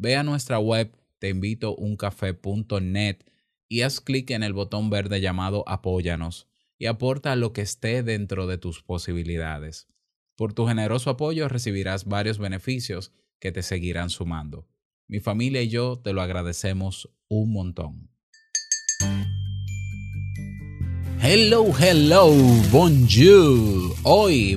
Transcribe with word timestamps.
Ve 0.00 0.14
a 0.14 0.22
nuestra 0.22 0.60
web 0.60 0.96
teinvitouncafé.net 1.18 3.16
y 3.68 3.80
haz 3.80 4.00
clic 4.00 4.30
en 4.30 4.44
el 4.44 4.52
botón 4.52 4.90
verde 4.90 5.20
llamado 5.20 5.64
Apóyanos 5.66 6.46
y 6.78 6.86
aporta 6.86 7.34
lo 7.34 7.52
que 7.52 7.62
esté 7.62 8.04
dentro 8.04 8.46
de 8.46 8.58
tus 8.58 8.80
posibilidades. 8.80 9.88
Por 10.36 10.52
tu 10.52 10.68
generoso 10.68 11.10
apoyo 11.10 11.48
recibirás 11.48 12.04
varios 12.04 12.38
beneficios 12.38 13.10
que 13.40 13.50
te 13.50 13.64
seguirán 13.64 14.08
sumando. 14.08 14.68
Mi 15.08 15.18
familia 15.18 15.62
y 15.62 15.68
yo 15.68 15.98
te 15.98 16.12
lo 16.12 16.22
agradecemos 16.22 17.10
un 17.26 17.52
montón. 17.52 18.08
Hello, 21.20 21.72
hello, 21.76 22.30
bonjour, 22.70 23.96
hoy. 24.04 24.56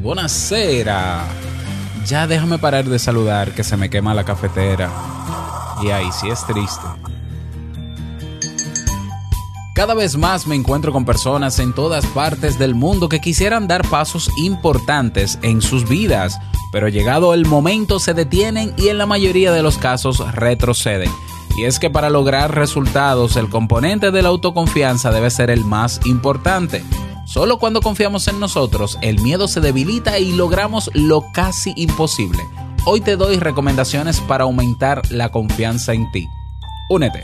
Ya 2.06 2.28
déjame 2.28 2.60
parar 2.60 2.86
de 2.86 3.00
saludar 3.00 3.56
que 3.56 3.64
se 3.64 3.76
me 3.76 3.90
quema 3.90 4.14
la 4.14 4.24
cafetera. 4.24 5.21
Y 5.82 5.90
ahí 5.90 6.12
sí 6.12 6.30
es 6.30 6.46
triste. 6.46 6.86
Cada 9.74 9.94
vez 9.94 10.18
más 10.18 10.48
me 10.48 10.56
encuentro 10.56 10.92
con 10.92 11.06
personas 11.06 11.58
en 11.60 11.74
todas 11.74 12.06
partes 12.08 12.60
del 12.60 12.76
mundo 12.76 13.10
que 13.10 13.22
quisieran 13.22 13.68
dar 13.68 13.88
pasos 13.88 14.30
importantes 14.38 15.40
en 15.42 15.62
sus 15.62 15.88
vidas, 15.88 16.40
pero 16.72 16.90
llegado 16.90 17.34
el 17.34 17.46
momento 17.46 18.00
se 18.00 18.14
detienen 18.14 18.74
y 18.78 18.90
en 18.90 18.98
la 18.98 19.06
mayoría 19.06 19.52
de 19.52 19.64
los 19.64 19.78
casos 19.78 20.20
retroceden. 20.36 21.10
Y 21.58 21.64
es 21.64 21.80
que 21.80 21.90
para 21.90 22.10
lograr 22.10 22.54
resultados 22.54 23.38
el 23.38 23.50
componente 23.50 24.12
de 24.12 24.22
la 24.22 24.30
autoconfianza 24.30 25.12
debe 25.12 25.30
ser 25.30 25.50
el 25.50 25.66
más 25.66 26.02
importante. 26.06 26.84
Solo 27.26 27.58
cuando 27.58 27.82
confiamos 27.82 28.28
en 28.28 28.40
nosotros 28.40 29.00
el 29.02 29.20
miedo 29.22 29.48
se 29.48 29.62
debilita 29.62 30.20
y 30.20 30.34
logramos 30.34 30.92
lo 30.94 31.32
casi 31.32 31.74
imposible 31.78 32.44
Hoy 32.84 33.00
te 33.00 33.16
doy 33.16 33.38
recomendaciones 33.38 34.20
para 34.22 34.46
aumentar 34.46 35.04
la 35.12 35.30
confianza 35.30 35.94
en 35.94 36.12
ti. 36.12 36.28
Únete. 36.90 37.24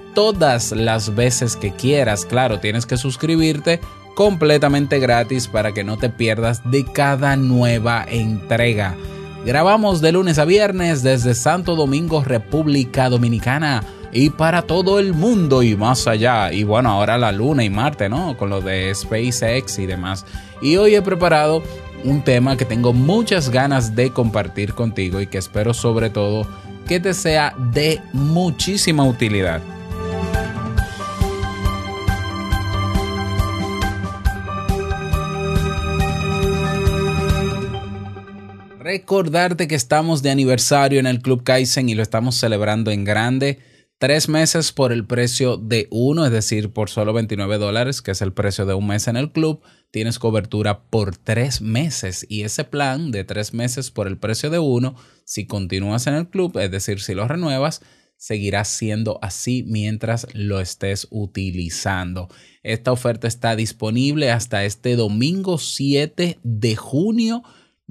todas 0.13 0.71
las 0.71 1.15
veces 1.15 1.55
que 1.55 1.71
quieras. 1.71 2.25
Claro, 2.25 2.59
tienes 2.59 2.85
que 2.85 2.97
suscribirte 2.97 3.79
completamente 4.15 4.99
gratis 4.99 5.47
para 5.47 5.73
que 5.73 5.83
no 5.83 5.97
te 5.97 6.09
pierdas 6.09 6.61
de 6.69 6.85
cada 6.85 7.35
nueva 7.35 8.05
entrega. 8.07 8.95
Grabamos 9.45 10.01
de 10.01 10.11
lunes 10.11 10.37
a 10.37 10.45
viernes 10.45 11.01
desde 11.01 11.33
Santo 11.33 11.75
Domingo, 11.75 12.23
República 12.23 13.09
Dominicana 13.09 13.83
y 14.11 14.29
para 14.29 14.61
todo 14.61 14.99
el 14.99 15.13
mundo 15.13 15.63
y 15.63 15.75
más 15.75 16.07
allá. 16.07 16.51
Y 16.51 16.63
bueno, 16.63 16.91
ahora 16.91 17.17
la 17.17 17.31
luna 17.31 17.63
y 17.63 17.69
Marte, 17.69 18.09
¿no? 18.09 18.37
Con 18.37 18.49
lo 18.49 18.61
de 18.61 18.93
SpaceX 18.93 19.79
y 19.79 19.85
demás. 19.85 20.25
Y 20.61 20.77
hoy 20.77 20.95
he 20.95 21.01
preparado 21.01 21.63
un 22.03 22.21
tema 22.23 22.57
que 22.57 22.65
tengo 22.65 22.93
muchas 22.93 23.49
ganas 23.49 23.95
de 23.95 24.11
compartir 24.11 24.73
contigo 24.73 25.21
y 25.21 25.27
que 25.27 25.37
espero 25.37 25.73
sobre 25.73 26.09
todo 26.09 26.45
que 26.87 26.99
te 26.99 27.13
sea 27.13 27.55
de 27.73 28.01
muchísima 28.13 29.03
utilidad. 29.05 29.61
Recordarte 38.91 39.69
que 39.69 39.75
estamos 39.75 40.21
de 40.21 40.31
aniversario 40.31 40.99
en 40.99 41.07
el 41.07 41.21
Club 41.21 41.45
Kaizen 41.45 41.87
y 41.87 41.95
lo 41.95 42.03
estamos 42.03 42.35
celebrando 42.35 42.91
en 42.91 43.05
grande. 43.05 43.59
Tres 43.99 44.27
meses 44.27 44.73
por 44.73 44.91
el 44.91 45.05
precio 45.05 45.55
de 45.55 45.87
uno, 45.91 46.25
es 46.25 46.31
decir, 46.33 46.73
por 46.73 46.89
solo 46.89 47.13
29 47.13 47.57
dólares, 47.57 48.01
que 48.01 48.11
es 48.11 48.21
el 48.21 48.33
precio 48.33 48.65
de 48.65 48.73
un 48.73 48.87
mes 48.87 49.07
en 49.07 49.15
el 49.15 49.31
club. 49.31 49.61
Tienes 49.91 50.19
cobertura 50.19 50.83
por 50.89 51.15
tres 51.15 51.61
meses 51.61 52.25
y 52.27 52.41
ese 52.41 52.65
plan 52.65 53.11
de 53.11 53.23
tres 53.23 53.53
meses 53.53 53.91
por 53.91 54.07
el 54.07 54.17
precio 54.17 54.49
de 54.49 54.59
uno, 54.59 54.97
si 55.23 55.47
continúas 55.47 56.05
en 56.07 56.15
el 56.15 56.27
club, 56.27 56.57
es 56.57 56.69
decir, 56.69 56.99
si 56.99 57.13
lo 57.13 57.25
renuevas, 57.29 57.81
seguirá 58.17 58.65
siendo 58.65 59.19
así 59.21 59.63
mientras 59.65 60.27
lo 60.33 60.59
estés 60.59 61.07
utilizando. 61.11 62.27
Esta 62.61 62.91
oferta 62.91 63.29
está 63.29 63.55
disponible 63.55 64.31
hasta 64.31 64.65
este 64.65 64.97
domingo 64.97 65.59
7 65.59 66.39
de 66.43 66.75
junio. 66.75 67.41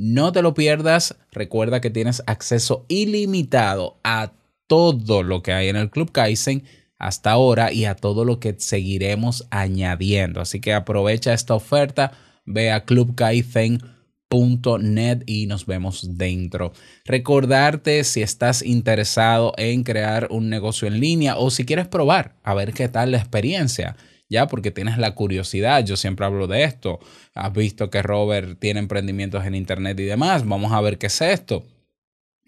No 0.02 0.32
te 0.32 0.40
lo 0.40 0.54
pierdas. 0.54 1.14
Recuerda 1.30 1.82
que 1.82 1.90
tienes 1.90 2.22
acceso 2.26 2.86
ilimitado 2.88 3.98
a 4.02 4.32
todo 4.66 5.22
lo 5.22 5.42
que 5.42 5.52
hay 5.52 5.68
en 5.68 5.76
el 5.76 5.90
Club 5.90 6.10
Kaizen 6.10 6.64
hasta 6.98 7.32
ahora 7.32 7.70
y 7.70 7.84
a 7.84 7.96
todo 7.96 8.24
lo 8.24 8.40
que 8.40 8.54
seguiremos 8.56 9.46
añadiendo. 9.50 10.40
Así 10.40 10.58
que 10.58 10.72
aprovecha 10.72 11.34
esta 11.34 11.54
oferta, 11.54 12.12
ve 12.46 12.70
a 12.70 12.86
clubkaizen.net 12.86 15.24
y 15.26 15.44
nos 15.44 15.66
vemos 15.66 16.16
dentro. 16.16 16.72
Recordarte 17.04 18.02
si 18.04 18.22
estás 18.22 18.62
interesado 18.62 19.52
en 19.58 19.82
crear 19.82 20.28
un 20.30 20.48
negocio 20.48 20.88
en 20.88 20.98
línea 20.98 21.36
o 21.36 21.50
si 21.50 21.66
quieres 21.66 21.88
probar 21.88 22.36
a 22.42 22.54
ver 22.54 22.72
qué 22.72 22.88
tal 22.88 23.10
la 23.10 23.18
experiencia 23.18 23.96
ya 24.30 24.46
porque 24.46 24.70
tienes 24.70 24.96
la 24.96 25.14
curiosidad, 25.14 25.84
yo 25.84 25.96
siempre 25.96 26.24
hablo 26.24 26.46
de 26.46 26.64
esto, 26.64 27.00
has 27.34 27.52
visto 27.52 27.90
que 27.90 28.00
Robert 28.00 28.58
tiene 28.58 28.80
emprendimientos 28.80 29.44
en 29.44 29.56
internet 29.56 29.98
y 30.00 30.04
demás, 30.04 30.46
vamos 30.46 30.72
a 30.72 30.80
ver 30.80 30.96
qué 30.96 31.08
es 31.08 31.20
esto. 31.20 31.64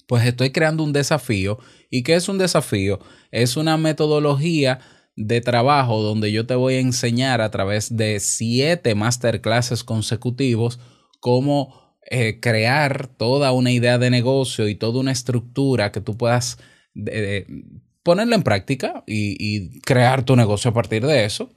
Pues 0.06 0.24
estoy 0.24 0.50
creando 0.50 0.84
un 0.84 0.92
desafío. 0.92 1.58
¿Y 1.90 2.02
qué 2.02 2.14
es 2.14 2.28
un 2.28 2.38
desafío? 2.38 2.98
Es 3.30 3.56
una 3.56 3.76
metodología 3.76 4.80
de 5.16 5.40
trabajo 5.40 6.02
donde 6.02 6.32
yo 6.32 6.46
te 6.46 6.54
voy 6.54 6.74
a 6.74 6.80
enseñar 6.80 7.40
a 7.40 7.50
través 7.50 7.96
de 7.96 8.18
siete 8.20 8.94
masterclasses 8.94 9.84
consecutivos 9.84 10.80
cómo 11.20 11.96
eh, 12.10 12.40
crear 12.40 13.06
toda 13.06 13.52
una 13.52 13.70
idea 13.70 13.98
de 13.98 14.10
negocio 14.10 14.68
y 14.68 14.74
toda 14.74 15.00
una 15.00 15.12
estructura 15.12 15.92
que 15.92 16.00
tú 16.00 16.16
puedas 16.16 16.58
eh, 17.06 17.46
ponerla 18.02 18.36
en 18.36 18.42
práctica 18.42 19.04
y, 19.06 19.36
y 19.38 19.80
crear 19.80 20.24
tu 20.24 20.36
negocio 20.36 20.70
a 20.70 20.74
partir 20.74 21.06
de 21.06 21.24
eso, 21.24 21.50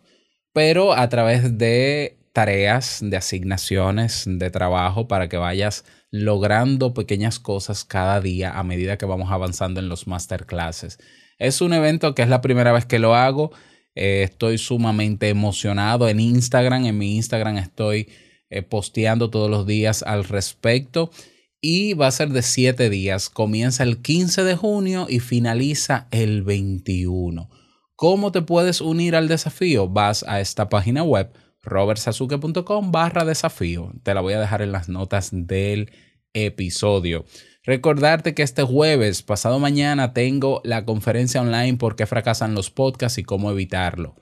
pero 0.56 0.94
a 0.94 1.10
través 1.10 1.58
de 1.58 2.18
tareas, 2.32 3.00
de 3.02 3.18
asignaciones, 3.18 4.24
de 4.26 4.50
trabajo 4.50 5.06
para 5.06 5.28
que 5.28 5.36
vayas 5.36 5.84
logrando 6.12 6.94
pequeñas 6.94 7.40
cosas 7.40 7.84
cada 7.84 8.22
día 8.22 8.58
a 8.58 8.64
medida 8.64 8.98
que 8.98 9.06
vamos 9.06 9.34
avanzando 9.34 9.82
en 9.82 9.90
los 9.90 10.08
masterclasses. 10.08 10.98
Es 11.40 11.60
un 11.60 11.74
evento 11.74 12.16
que 12.16 12.22
es 12.22 12.30
la 12.30 12.40
primera 12.40 12.72
vez 12.72 12.86
que 12.86 13.00
lo 13.00 13.16
hago. 13.16 13.52
Eh, 13.96 14.24
estoy 14.24 14.58
sumamente 14.58 15.28
emocionado 15.28 16.08
en 16.08 16.22
Instagram. 16.22 16.86
En 16.86 16.98
mi 16.98 17.18
Instagram 17.18 17.58
estoy 17.58 18.08
eh, 18.50 18.62
posteando 18.62 19.30
todos 19.30 19.52
los 19.52 19.68
días 19.68 20.04
al 20.04 20.24
respecto. 20.24 21.12
Y 21.60 21.96
va 21.96 22.08
a 22.08 22.12
ser 22.12 22.30
de 22.30 22.44
7 22.44 22.90
días. 22.90 23.30
Comienza 23.30 23.84
el 23.84 24.02
15 24.02 24.46
de 24.46 24.56
junio 24.56 25.08
y 25.10 25.20
finaliza 25.20 26.08
el 26.12 26.44
21. 26.44 27.50
¿Cómo 27.98 28.34
te 28.34 28.42
puedes 28.42 28.82
unir 28.82 29.16
al 29.16 29.30
desafío? 29.30 29.88
Vas 29.88 30.26
a 30.28 30.42
esta 30.42 30.68
página 30.68 31.02
web 31.04 31.32
robertsazuke.com 31.62 32.92
barra 32.92 33.24
desafío. 33.24 33.94
Te 34.04 34.14
la 34.14 34.20
voy 34.20 34.34
a 34.34 34.40
dejar 34.42 34.62
en 34.62 34.74
las 34.74 34.90
notas 34.90 35.30
del 35.32 35.94
episodio. 36.34 37.24
Recordarte 37.64 38.34
que 38.34 38.44
este 38.44 38.64
jueves, 38.64 39.24
pasado 39.24 39.60
mañana, 39.60 40.14
tengo 40.14 40.60
la 40.66 40.84
conferencia 40.84 41.40
online 41.40 41.78
por 41.78 41.96
qué 41.96 42.06
fracasan 42.06 42.54
los 42.54 42.70
podcasts 42.70 43.18
y 43.18 43.24
cómo 43.24 43.50
evitarlo. 43.50 44.18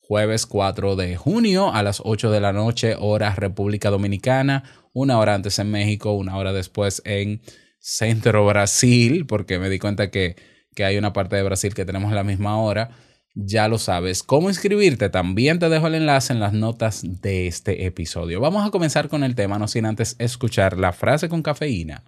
Jueves 0.00 0.46
4 0.46 0.96
de 0.96 1.16
junio 1.16 1.74
a 1.74 1.82
las 1.82 2.00
8 2.02 2.30
de 2.30 2.40
la 2.40 2.54
noche, 2.54 2.96
hora 2.98 3.34
República 3.34 3.90
Dominicana, 3.90 4.64
una 4.94 5.18
hora 5.18 5.34
antes 5.34 5.58
en 5.58 5.70
México, 5.70 6.12
una 6.12 6.38
hora 6.38 6.54
después 6.54 7.02
en 7.04 7.42
Centro 7.80 8.46
Brasil, 8.46 9.26
porque 9.26 9.58
me 9.58 9.68
di 9.68 9.78
cuenta 9.78 10.10
que, 10.10 10.36
que 10.74 10.84
hay 10.84 10.96
una 10.96 11.12
parte 11.12 11.36
de 11.36 11.42
Brasil 11.42 11.74
que 11.74 11.84
tenemos 11.84 12.12
la 12.12 12.24
misma 12.24 12.58
hora. 12.58 12.90
Ya 13.34 13.68
lo 13.68 13.78
sabes. 13.78 14.22
¿Cómo 14.22 14.48
inscribirte? 14.48 15.08
También 15.08 15.58
te 15.58 15.68
dejo 15.68 15.86
el 15.86 15.94
enlace 15.94 16.32
en 16.32 16.40
las 16.40 16.52
notas 16.52 17.02
de 17.04 17.46
este 17.46 17.86
episodio. 17.86 18.40
Vamos 18.40 18.66
a 18.66 18.70
comenzar 18.70 19.08
con 19.08 19.22
el 19.22 19.34
tema, 19.34 19.58
no 19.58 19.68
sin 19.68 19.86
antes 19.86 20.16
escuchar 20.18 20.78
la 20.78 20.92
frase 20.92 21.28
con 21.28 21.42
cafeína. 21.42 22.02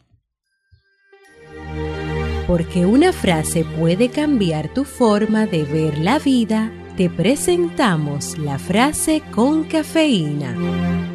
Porque 2.46 2.84
una 2.86 3.12
frase 3.12 3.64
puede 3.64 4.08
cambiar 4.08 4.74
tu 4.74 4.84
forma 4.84 5.46
de 5.46 5.62
ver 5.62 5.98
la 5.98 6.18
vida, 6.18 6.72
te 6.96 7.08
presentamos 7.08 8.36
la 8.36 8.58
frase 8.58 9.22
con 9.32 9.64
cafeína. 9.64 11.11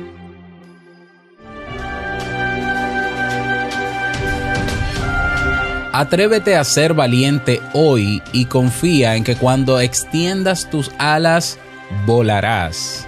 Atrévete 6.00 6.56
a 6.56 6.64
ser 6.64 6.94
valiente 6.94 7.60
hoy 7.74 8.22
y 8.32 8.46
confía 8.46 9.16
en 9.16 9.24
que 9.24 9.36
cuando 9.36 9.80
extiendas 9.80 10.70
tus 10.70 10.92
alas, 11.00 11.58
volarás. 12.06 13.08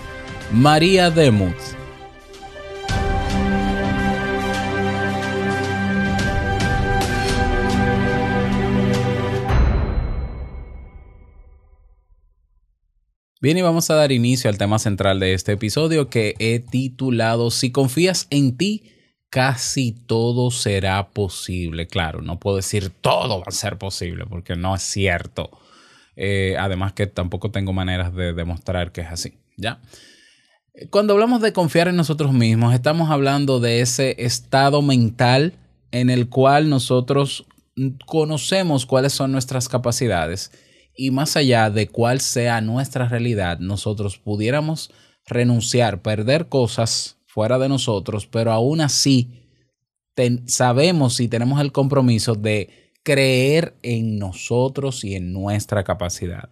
María 0.51 1.11
Demuth. 1.11 1.53
Bien, 13.39 13.55
y 13.55 13.61
vamos 13.61 13.91
a 13.91 13.93
dar 13.93 14.11
inicio 14.11 14.49
al 14.49 14.57
tema 14.57 14.79
central 14.79 15.19
de 15.19 15.35
este 15.35 15.51
episodio 15.51 16.09
que 16.09 16.33
he 16.39 16.57
titulado 16.57 17.51
Si 17.51 17.71
confías 17.71 18.25
en 18.31 18.57
ti, 18.57 18.81
casi 19.29 19.91
todo 19.91 20.51
será 20.51 21.09
posible. 21.09 21.87
Claro, 21.87 22.21
no 22.21 22.39
puedo 22.39 22.57
decir 22.57 22.89
todo 22.89 23.39
va 23.39 23.45
a 23.47 23.51
ser 23.51 23.77
posible 23.77 24.25
porque 24.27 24.55
no 24.55 24.75
es 24.75 24.81
cierto. 24.81 25.51
Eh, 26.15 26.55
además 26.59 26.93
que 26.93 27.07
tampoco 27.07 27.51
tengo 27.51 27.71
maneras 27.71 28.13
de 28.13 28.33
demostrar 28.33 28.91
que 28.91 29.01
es 29.01 29.07
así. 29.07 29.33
¿Ya? 29.57 29.79
Cuando 30.89 31.13
hablamos 31.13 31.41
de 31.41 31.53
confiar 31.53 31.87
en 31.87 31.95
nosotros 31.95 32.33
mismos, 32.33 32.73
estamos 32.73 33.09
hablando 33.09 33.59
de 33.59 33.81
ese 33.81 34.15
estado 34.23 34.81
mental 34.81 35.53
en 35.91 36.09
el 36.09 36.29
cual 36.29 36.69
nosotros 36.69 37.45
conocemos 38.05 38.85
cuáles 38.85 39.13
son 39.13 39.31
nuestras 39.31 39.67
capacidades 39.67 40.51
y 40.95 41.11
más 41.11 41.35
allá 41.37 41.69
de 41.69 41.87
cuál 41.87 42.19
sea 42.19 42.61
nuestra 42.61 43.07
realidad, 43.07 43.59
nosotros 43.59 44.17
pudiéramos 44.17 44.91
renunciar, 45.25 46.01
perder 46.01 46.49
cosas 46.49 47.18
fuera 47.39 47.57
de 47.57 47.69
nosotros, 47.69 48.27
pero 48.27 48.51
aún 48.51 48.81
así 48.81 49.29
sabemos 50.47 51.21
y 51.21 51.29
tenemos 51.29 51.61
el 51.61 51.71
compromiso 51.71 52.35
de 52.35 52.69
creer 53.01 53.77
en 53.81 54.19
nosotros 54.19 55.05
y 55.05 55.15
en 55.15 55.31
nuestra 55.31 55.85
capacidad. 55.85 56.49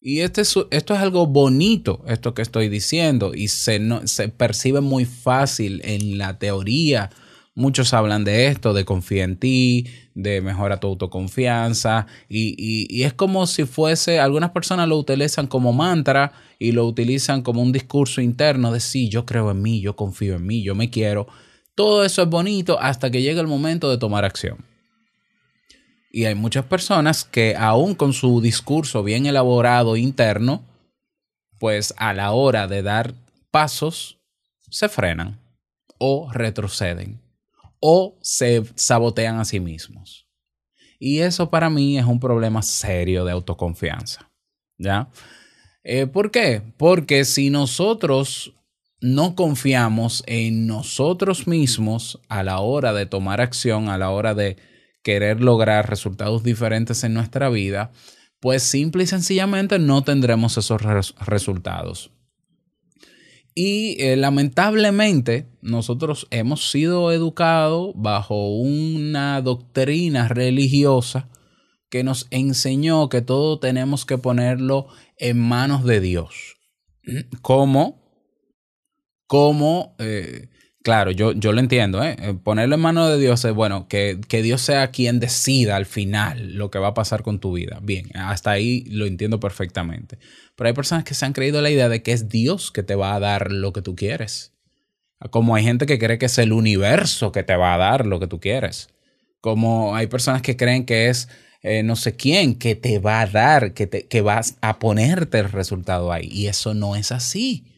Y 0.00 0.20
este 0.20 0.40
es- 0.40 0.54
esto 0.70 0.94
es 0.94 1.00
algo 1.00 1.26
bonito, 1.26 2.02
esto 2.08 2.32
que 2.32 2.40
estoy 2.40 2.70
diciendo, 2.70 3.34
y 3.34 3.48
se, 3.48 3.80
no- 3.80 4.06
se 4.06 4.30
percibe 4.30 4.80
muy 4.80 5.04
fácil 5.04 5.82
en 5.84 6.16
la 6.16 6.38
teoría. 6.38 7.10
Muchos 7.58 7.92
hablan 7.92 8.22
de 8.22 8.46
esto, 8.46 8.72
de 8.72 8.84
confía 8.84 9.24
en 9.24 9.36
ti, 9.36 9.84
de 10.14 10.40
mejora 10.40 10.78
tu 10.78 10.86
autoconfianza, 10.86 12.06
y, 12.28 12.54
y- 12.56 13.02
es 13.02 13.14
como 13.14 13.48
si 13.48 13.64
fuese, 13.64 14.20
algunas 14.20 14.50
personas 14.50 14.86
lo 14.86 14.96
utilizan 14.96 15.48
como 15.48 15.72
mantra 15.72 16.30
y 16.60 16.70
lo 16.70 16.86
utilizan 16.86 17.42
como 17.42 17.60
un 17.60 17.72
discurso 17.72 18.20
interno 18.20 18.70
de 18.70 18.78
sí, 18.78 19.08
yo 19.08 19.26
creo 19.26 19.50
en 19.50 19.60
mí, 19.60 19.80
yo 19.80 19.96
confío 19.96 20.36
en 20.36 20.46
mí, 20.46 20.62
yo 20.62 20.76
me 20.76 20.88
quiero. 20.88 21.26
Todo 21.74 22.04
eso 22.04 22.22
es 22.22 22.28
bonito 22.28 22.78
hasta 22.80 23.10
que 23.10 23.22
llega 23.22 23.40
el 23.40 23.48
momento 23.48 23.90
de 23.90 23.98
tomar 23.98 24.24
acción. 24.24 24.64
Y 26.12 26.26
hay 26.26 26.36
muchas 26.36 26.64
personas 26.64 27.24
que 27.24 27.56
aún 27.58 27.96
con 27.96 28.12
su 28.12 28.40
discurso 28.40 29.02
bien 29.02 29.26
elaborado 29.26 29.96
interno, 29.96 30.62
pues 31.58 31.92
a 31.96 32.14
la 32.14 32.30
hora 32.30 32.68
de 32.68 32.84
dar 32.84 33.14
pasos, 33.50 34.20
se 34.70 34.88
frenan 34.88 35.40
o 35.98 36.30
retroceden 36.32 37.26
o 37.80 38.18
se 38.22 38.64
sabotean 38.74 39.38
a 39.38 39.44
sí 39.44 39.60
mismos. 39.60 40.26
Y 40.98 41.20
eso 41.20 41.50
para 41.50 41.70
mí 41.70 41.98
es 41.98 42.04
un 42.04 42.18
problema 42.20 42.62
serio 42.62 43.24
de 43.24 43.32
autoconfianza. 43.32 44.30
¿Ya? 44.78 45.08
Eh, 45.84 46.06
¿Por 46.06 46.30
qué? 46.30 46.62
Porque 46.76 47.24
si 47.24 47.50
nosotros 47.50 48.54
no 49.00 49.34
confiamos 49.36 50.24
en 50.26 50.66
nosotros 50.66 51.46
mismos 51.46 52.20
a 52.28 52.42
la 52.42 52.58
hora 52.60 52.92
de 52.92 53.06
tomar 53.06 53.40
acción, 53.40 53.88
a 53.88 53.98
la 53.98 54.10
hora 54.10 54.34
de 54.34 54.56
querer 55.02 55.40
lograr 55.40 55.88
resultados 55.88 56.42
diferentes 56.42 57.04
en 57.04 57.14
nuestra 57.14 57.48
vida, 57.48 57.92
pues 58.40 58.62
simple 58.62 59.04
y 59.04 59.06
sencillamente 59.06 59.78
no 59.78 60.02
tendremos 60.02 60.58
esos 60.58 60.82
res- 60.82 61.14
resultados. 61.20 62.10
Y 63.60 64.00
eh, 64.00 64.16
lamentablemente 64.16 65.48
nosotros 65.62 66.28
hemos 66.30 66.70
sido 66.70 67.10
educados 67.10 67.90
bajo 67.96 68.50
una 68.56 69.42
doctrina 69.42 70.28
religiosa 70.28 71.28
que 71.90 72.04
nos 72.04 72.28
enseñó 72.30 73.08
que 73.08 73.20
todo 73.20 73.58
tenemos 73.58 74.06
que 74.06 74.16
ponerlo 74.16 74.86
en 75.16 75.40
manos 75.40 75.82
de 75.84 76.00
Dios. 76.00 76.56
¿Cómo? 77.42 78.00
Como, 79.26 79.96
eh, 79.98 80.50
claro, 80.88 81.10
yo, 81.10 81.32
yo 81.32 81.52
lo 81.52 81.60
entiendo, 81.60 82.02
¿eh? 82.02 82.16
Eh, 82.18 82.34
ponerlo 82.42 82.76
en 82.76 82.80
manos 82.80 83.10
de 83.10 83.18
Dios 83.18 83.44
es, 83.44 83.52
bueno, 83.52 83.88
que, 83.88 84.22
que 84.26 84.40
Dios 84.40 84.62
sea 84.62 84.90
quien 84.90 85.20
decida 85.20 85.76
al 85.76 85.84
final 85.84 86.54
lo 86.54 86.70
que 86.70 86.78
va 86.78 86.88
a 86.88 86.94
pasar 86.94 87.22
con 87.22 87.40
tu 87.40 87.52
vida. 87.52 87.78
Bien, 87.82 88.06
hasta 88.16 88.52
ahí 88.52 88.84
lo 88.88 89.04
entiendo 89.04 89.38
perfectamente. 89.38 90.18
Pero 90.56 90.68
hay 90.68 90.72
personas 90.72 91.04
que 91.04 91.12
se 91.12 91.26
han 91.26 91.34
creído 91.34 91.60
la 91.60 91.68
idea 91.68 91.90
de 91.90 92.02
que 92.02 92.12
es 92.12 92.30
Dios 92.30 92.70
que 92.70 92.82
te 92.82 92.94
va 92.94 93.14
a 93.14 93.20
dar 93.20 93.52
lo 93.52 93.74
que 93.74 93.82
tú 93.82 93.96
quieres. 93.96 94.54
Como 95.30 95.54
hay 95.54 95.62
gente 95.62 95.84
que 95.84 95.98
cree 95.98 96.16
que 96.16 96.24
es 96.24 96.38
el 96.38 96.54
universo 96.54 97.32
que 97.32 97.42
te 97.42 97.56
va 97.56 97.74
a 97.74 97.78
dar 97.78 98.06
lo 98.06 98.18
que 98.18 98.26
tú 98.26 98.40
quieres. 98.40 98.88
Como 99.42 99.94
hay 99.94 100.06
personas 100.06 100.40
que 100.40 100.56
creen 100.56 100.86
que 100.86 101.10
es 101.10 101.28
eh, 101.60 101.82
no 101.82 101.96
sé 101.96 102.16
quién 102.16 102.54
que 102.54 102.76
te 102.76 102.98
va 102.98 103.20
a 103.20 103.26
dar, 103.26 103.74
que, 103.74 103.86
te, 103.86 104.06
que 104.08 104.22
vas 104.22 104.56
a 104.62 104.78
ponerte 104.78 105.38
el 105.38 105.52
resultado 105.52 106.12
ahí. 106.12 106.30
Y 106.32 106.46
eso 106.46 106.72
no 106.72 106.96
es 106.96 107.12
así. 107.12 107.77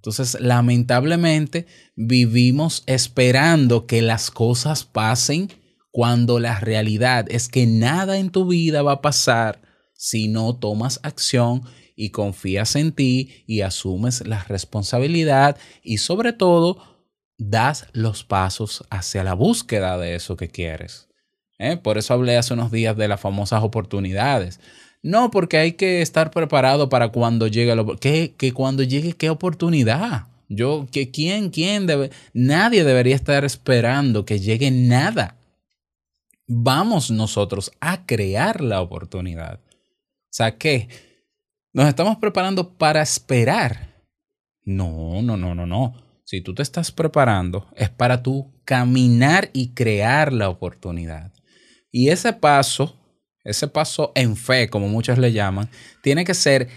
Entonces, 0.00 0.40
lamentablemente, 0.40 1.66
vivimos 1.94 2.84
esperando 2.86 3.86
que 3.86 4.00
las 4.00 4.30
cosas 4.30 4.84
pasen 4.84 5.50
cuando 5.90 6.40
la 6.40 6.58
realidad 6.58 7.26
es 7.28 7.48
que 7.48 7.66
nada 7.66 8.16
en 8.16 8.30
tu 8.30 8.46
vida 8.46 8.80
va 8.80 8.92
a 8.92 9.02
pasar 9.02 9.60
si 9.92 10.28
no 10.28 10.56
tomas 10.56 11.00
acción 11.02 11.64
y 11.94 12.12
confías 12.12 12.76
en 12.76 12.92
ti 12.92 13.44
y 13.46 13.60
asumes 13.60 14.26
la 14.26 14.42
responsabilidad 14.44 15.58
y 15.82 15.98
sobre 15.98 16.32
todo 16.32 16.78
das 17.36 17.86
los 17.92 18.24
pasos 18.24 18.86
hacia 18.88 19.22
la 19.22 19.34
búsqueda 19.34 19.98
de 19.98 20.14
eso 20.14 20.34
que 20.34 20.48
quieres. 20.48 21.08
¿Eh? 21.58 21.76
Por 21.76 21.98
eso 21.98 22.14
hablé 22.14 22.38
hace 22.38 22.54
unos 22.54 22.70
días 22.70 22.96
de 22.96 23.06
las 23.06 23.20
famosas 23.20 23.62
oportunidades. 23.62 24.60
No, 25.02 25.30
porque 25.30 25.56
hay 25.56 25.72
que 25.72 26.02
estar 26.02 26.30
preparado 26.30 26.88
para 26.88 27.08
cuando 27.08 27.46
llegue 27.46 27.74
la 27.74 27.84
que, 27.98 28.34
que 28.36 28.52
cuando 28.52 28.82
llegue 28.82 29.14
qué 29.14 29.30
oportunidad. 29.30 30.26
Yo, 30.48 30.88
que 30.90 31.10
quién, 31.10 31.50
quién 31.50 31.86
debe, 31.86 32.10
nadie 32.34 32.82
debería 32.84 33.14
estar 33.14 33.44
esperando 33.44 34.24
que 34.24 34.40
llegue 34.40 34.70
nada. 34.70 35.36
vamos 36.46 37.10
nosotros 37.12 37.70
a 37.80 38.04
crear 38.04 38.60
la 38.60 38.80
oportunidad. 38.80 39.60
O 39.60 40.32
sea 40.32 40.58
que 40.58 40.88
nos 41.72 41.88
estamos 41.88 42.18
preparando 42.18 42.74
para 42.74 43.02
esperar. 43.02 43.94
No, 44.64 45.22
no, 45.22 45.36
no, 45.36 45.54
no, 45.54 45.66
no. 45.66 45.94
Si 46.24 46.40
tú 46.40 46.54
te 46.54 46.62
estás 46.62 46.90
preparando, 46.90 47.68
es 47.76 47.88
para 47.88 48.22
tú 48.22 48.52
caminar 48.64 49.50
y 49.52 49.74
crear 49.74 50.32
la 50.32 50.48
oportunidad. 50.48 51.32
Y 51.92 52.08
ese 52.08 52.32
paso, 52.32 52.99
ese 53.44 53.68
paso 53.68 54.12
en 54.14 54.36
fe, 54.36 54.68
como 54.68 54.88
muchos 54.88 55.18
le 55.18 55.32
llaman, 55.32 55.68
tiene 56.02 56.24
que 56.24 56.34
ser 56.34 56.68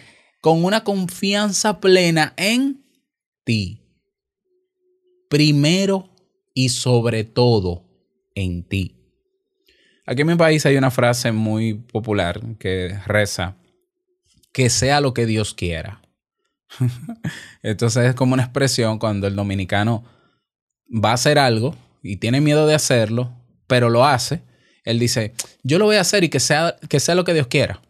con 0.41 0.63
una 0.63 0.84
confianza 0.84 1.79
plena 1.79 2.34
en 2.38 2.84
ti. 3.43 3.82
Primero 5.29 6.10
y 6.53 6.70
sobre 6.70 7.24
todo 7.24 7.84
en 8.36 8.63
ti. 8.63 8.96
Aquí 10.05 10.22
en 10.22 10.27
mi 10.27 10.36
país 10.36 10.65
hay 10.65 10.75
una 10.75 10.91
frase 10.91 11.32
muy 11.32 11.75
popular 11.75 12.41
que 12.60 13.00
reza, 13.05 13.55
que 14.51 14.70
sea 14.70 15.00
lo 15.00 15.13
que 15.13 15.25
Dios 15.25 15.53
quiera. 15.53 16.01
Entonces 17.63 18.08
es 18.08 18.15
como 18.15 18.34
una 18.34 18.43
expresión 18.43 19.00
cuando 19.00 19.27
el 19.27 19.36
dominicano 19.36 20.03
va 20.93 21.12
a 21.12 21.13
hacer 21.13 21.39
algo 21.39 21.75
y 22.01 22.17
tiene 22.17 22.41
miedo 22.41 22.67
de 22.67 22.75
hacerlo, 22.75 23.32
pero 23.67 23.89
lo 23.89 24.05
hace. 24.05 24.43
Él 24.84 25.00
dice, 25.00 25.34
yo 25.63 25.80
lo 25.80 25.86
voy 25.86 25.96
a 25.96 26.02
hacer 26.02 26.24
y 26.24 26.30
que 26.30 26.40
sea, 26.40 26.75
que 26.90 27.00
sea 27.00 27.16
lo 27.16 27.24
que 27.24 27.34
Dios 27.34 27.48
quiera. 27.48 27.82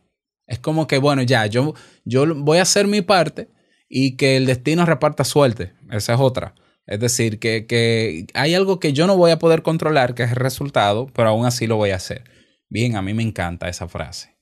Es 0.47 0.59
como 0.59 0.87
que, 0.87 0.97
bueno, 0.97 1.21
ya, 1.23 1.45
yo, 1.47 1.73
yo 2.05 2.35
voy 2.35 2.59
a 2.59 2.63
hacer 2.63 2.87
mi 2.87 3.01
parte 3.01 3.49
y 3.89 4.15
que 4.17 4.37
el 4.37 4.45
destino 4.45 4.85
reparta 4.85 5.23
suerte. 5.23 5.73
Esa 5.91 6.13
es 6.13 6.19
otra. 6.19 6.55
Es 6.85 6.99
decir, 6.99 7.39
que, 7.39 7.65
que 7.65 8.27
hay 8.33 8.55
algo 8.55 8.79
que 8.79 8.93
yo 8.93 9.07
no 9.07 9.15
voy 9.15 9.31
a 9.31 9.39
poder 9.39 9.63
controlar, 9.63 10.15
que 10.15 10.23
es 10.23 10.31
el 10.31 10.35
resultado, 10.35 11.07
pero 11.13 11.29
aún 11.29 11.45
así 11.45 11.65
lo 11.65 11.77
voy 11.77 11.91
a 11.91 11.95
hacer. 11.95 12.23
Bien, 12.69 12.95
a 12.95 13.01
mí 13.01 13.13
me 13.13 13.23
encanta 13.23 13.69
esa 13.69 13.87
frase, 13.87 14.35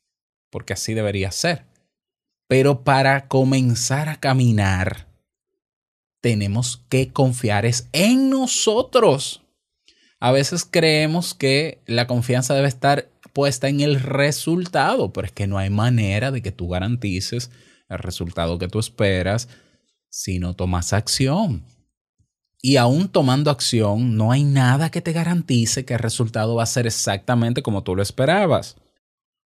porque 0.50 0.74
así 0.74 0.94
debería 0.94 1.32
ser. 1.32 1.66
Pero 2.48 2.84
para 2.84 3.28
comenzar 3.28 4.10
a 4.10 4.20
caminar, 4.20 5.08
tenemos 6.22 6.84
que 6.90 7.12
confiar 7.12 7.70
en 7.94 8.30
nosotros. 8.30 9.41
A 10.22 10.32
veces 10.32 10.68
creemos 10.70 11.34
que 11.34 11.82
la 11.88 12.06
confianza 12.06 12.54
debe 12.54 12.68
estar 12.68 13.10
puesta 13.34 13.70
en 13.70 13.82
el 13.82 14.00
resultado, 14.00 15.12
pero 15.12 15.26
es 15.26 15.34
que 15.34 15.48
no 15.48 15.58
hay 15.58 15.72
manera 15.72 16.30
de 16.30 16.44
que 16.44 16.52
tú 16.52 16.70
garantices 16.70 17.50
el 17.90 17.98
resultado 17.98 18.60
que 18.60 18.68
tú 18.68 18.78
esperas 18.78 19.50
si 20.10 20.38
no 20.38 20.54
tomas 20.54 20.94
acción. 20.94 21.66
Y 22.62 22.78
aún 22.78 23.10
tomando 23.10 23.50
acción, 23.50 24.16
no 24.16 24.32
hay 24.32 24.44
nada 24.44 24.92
que 24.92 25.02
te 25.02 25.12
garantice 25.12 25.86
que 25.86 25.96
el 25.96 26.00
resultado 26.00 26.54
va 26.54 26.64
a 26.64 26.68
ser 26.68 26.86
exactamente 26.86 27.64
como 27.64 27.82
tú 27.82 27.96
lo 27.96 28.04
esperabas. 28.04 28.76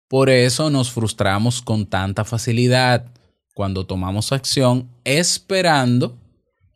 Por 0.08 0.30
eso 0.30 0.70
nos 0.70 0.92
frustramos 0.92 1.64
con 1.64 1.88
tanta 1.88 2.26
facilidad 2.26 3.12
cuando 3.56 3.88
tomamos 3.88 4.32
acción 4.32 4.88
esperando 5.04 6.19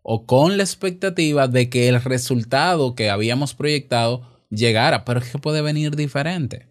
o 0.03 0.25
con 0.25 0.57
la 0.57 0.63
expectativa 0.63 1.47
de 1.47 1.69
que 1.69 1.87
el 1.87 2.01
resultado 2.01 2.93
que 2.93 3.09
habíamos 3.09 3.53
proyectado 3.55 4.21
llegara, 4.49 5.05
pero 5.05 5.19
es 5.19 5.31
que 5.31 5.39
puede 5.39 5.61
venir 5.61 5.95
diferente. 5.95 6.67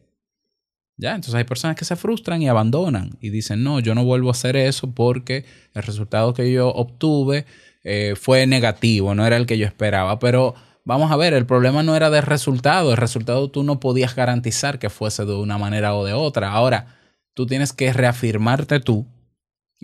Ya, 0.99 1.15
entonces 1.15 1.35
hay 1.35 1.45
personas 1.45 1.77
que 1.77 1.85
se 1.85 1.97
frustran 1.97 2.43
y 2.43 2.49
abandonan 2.49 3.17
y 3.21 3.31
dicen, 3.31 3.65
no, 3.65 3.81
yo 3.81 3.95
no 3.95 4.05
vuelvo 4.05 4.29
a 4.29 4.33
hacer 4.33 4.57
eso 4.57 4.93
porque 4.93 5.45
el 5.75 5.83
resultado 5.83 6.35
que 6.35 6.53
yo 6.53 6.69
obtuve 6.69 7.47
eh, 7.83 8.15
fue 8.15 8.47
negativo, 8.47 9.15
no 9.15 9.27
era 9.27 9.37
el 9.37 9.47
que 9.47 9.59
yo 9.59 9.67
esperaba. 9.67 10.19
Pero 10.19 10.55
vamos 10.85 11.11
a 11.11 11.17
ver, 11.17 11.33
el 11.33 11.47
problema 11.47 11.83
no 11.83 11.97
era 11.97 12.11
del 12.11 12.23
resultado, 12.23 12.91
el 12.91 12.99
resultado 12.99 13.51
tú 13.51 13.65
no 13.65 13.81
podías 13.81 14.15
garantizar 14.15 14.79
que 14.79 14.91
fuese 14.91 15.25
de 15.25 15.35
una 15.35 15.59
manera 15.59 15.95
o 15.97 16.05
de 16.05 16.12
otra. 16.12 16.53
Ahora, 16.53 16.99
tú 17.35 17.47
tienes 17.47 17.73
que 17.73 17.93
reafirmarte 17.93 18.79
tú 18.79 19.07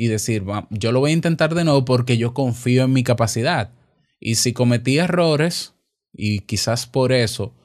y 0.00 0.07
decir, 0.07 0.45
yo 0.71 0.93
lo 0.93 1.00
voy 1.00 1.11
a 1.11 1.14
intentar 1.14 1.57
de 1.57 1.64
nuevo 1.64 1.85
porque 1.85 2.17
yo 2.17 2.33
confío 2.33 2.85
en 2.85 2.93
mi 2.93 3.02
capacidad. 3.02 3.73
Y 4.21 4.37
si 4.37 4.52
cometí 4.52 4.99
errores 4.99 5.75
y 6.12 6.38
quizás 6.43 6.87
por 6.87 7.11
eso 7.11 7.57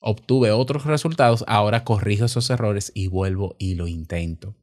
obtuve 0.00 0.50
otros 0.50 0.84
resultados, 0.84 1.44
ahora 1.46 1.84
corrijo 1.84 2.24
esos 2.24 2.50
errores 2.50 2.90
y 2.92 3.06
vuelvo 3.06 3.54
y 3.60 3.76
lo 3.76 3.86
intento. 3.86 4.56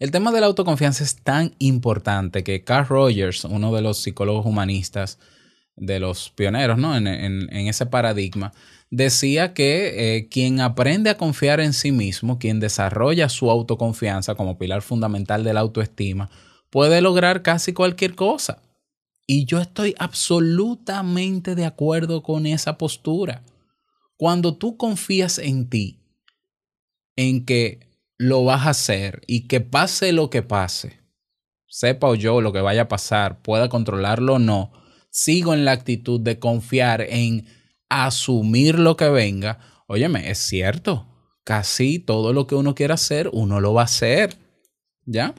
El 0.00 0.10
tema 0.10 0.32
de 0.32 0.40
la 0.40 0.48
autoconfianza 0.48 1.04
es 1.04 1.22
tan 1.22 1.54
importante 1.60 2.42
que 2.42 2.64
Carl 2.64 2.88
Rogers, 2.88 3.44
uno 3.44 3.72
de 3.72 3.82
los 3.82 4.02
psicólogos 4.02 4.44
humanistas, 4.44 5.20
de 5.76 6.00
los 6.00 6.30
pioneros 6.30 6.78
¿no? 6.78 6.96
en, 6.96 7.50
ese 7.50 7.86
paradigma, 7.86 8.52
decía 8.90 9.52
que 9.52 10.16
eh, 10.16 10.28
quien 10.28 10.60
aprende 10.60 11.10
a 11.10 11.18
confiar 11.18 11.60
en 11.60 11.72
sí 11.72 11.92
mismo, 11.92 12.38
quien 12.38 12.60
desarrolla 12.60 13.28
su 13.28 13.50
autoconfianza 13.50 14.34
como 14.34 14.58
pilar 14.58 14.82
fundamental 14.82 15.44
de 15.44 15.52
la 15.52 15.60
autoestima, 15.60 16.30
puede 16.70 17.00
lograr 17.00 17.42
casi 17.42 17.72
cualquier 17.72 18.14
cosa. 18.14 18.62
Y 19.26 19.44
yo 19.44 19.60
estoy 19.60 19.94
absolutamente 19.98 21.54
de 21.54 21.66
acuerdo 21.66 22.22
con 22.22 22.46
esa 22.46 22.78
postura. 22.78 23.42
Cuando 24.16 24.56
tú 24.56 24.76
confías 24.76 25.38
en 25.38 25.68
ti, 25.68 25.98
en 27.16 27.44
que 27.44 27.80
lo 28.18 28.44
vas 28.44 28.66
a 28.66 28.70
hacer 28.70 29.22
y 29.26 29.48
que 29.48 29.60
pase 29.60 30.12
lo 30.12 30.30
que 30.30 30.42
pase, 30.42 31.00
sepa 31.66 32.08
o 32.08 32.14
yo 32.14 32.40
lo 32.40 32.52
que 32.52 32.60
vaya 32.60 32.82
a 32.82 32.88
pasar, 32.88 33.42
pueda 33.42 33.68
controlarlo 33.68 34.34
o 34.34 34.38
no, 34.38 34.72
sigo 35.16 35.54
en 35.54 35.64
la 35.64 35.72
actitud 35.72 36.20
de 36.20 36.38
confiar 36.38 37.00
en 37.00 37.46
asumir 37.88 38.78
lo 38.78 38.98
que 38.98 39.08
venga. 39.08 39.58
Óyeme, 39.86 40.30
es 40.30 40.36
cierto, 40.36 41.08
casi 41.42 41.98
todo 41.98 42.34
lo 42.34 42.46
que 42.46 42.54
uno 42.54 42.74
quiera 42.74 42.94
hacer, 42.94 43.30
uno 43.32 43.60
lo 43.60 43.72
va 43.72 43.80
a 43.80 43.86
hacer. 43.86 44.36
¿Ya? 45.06 45.34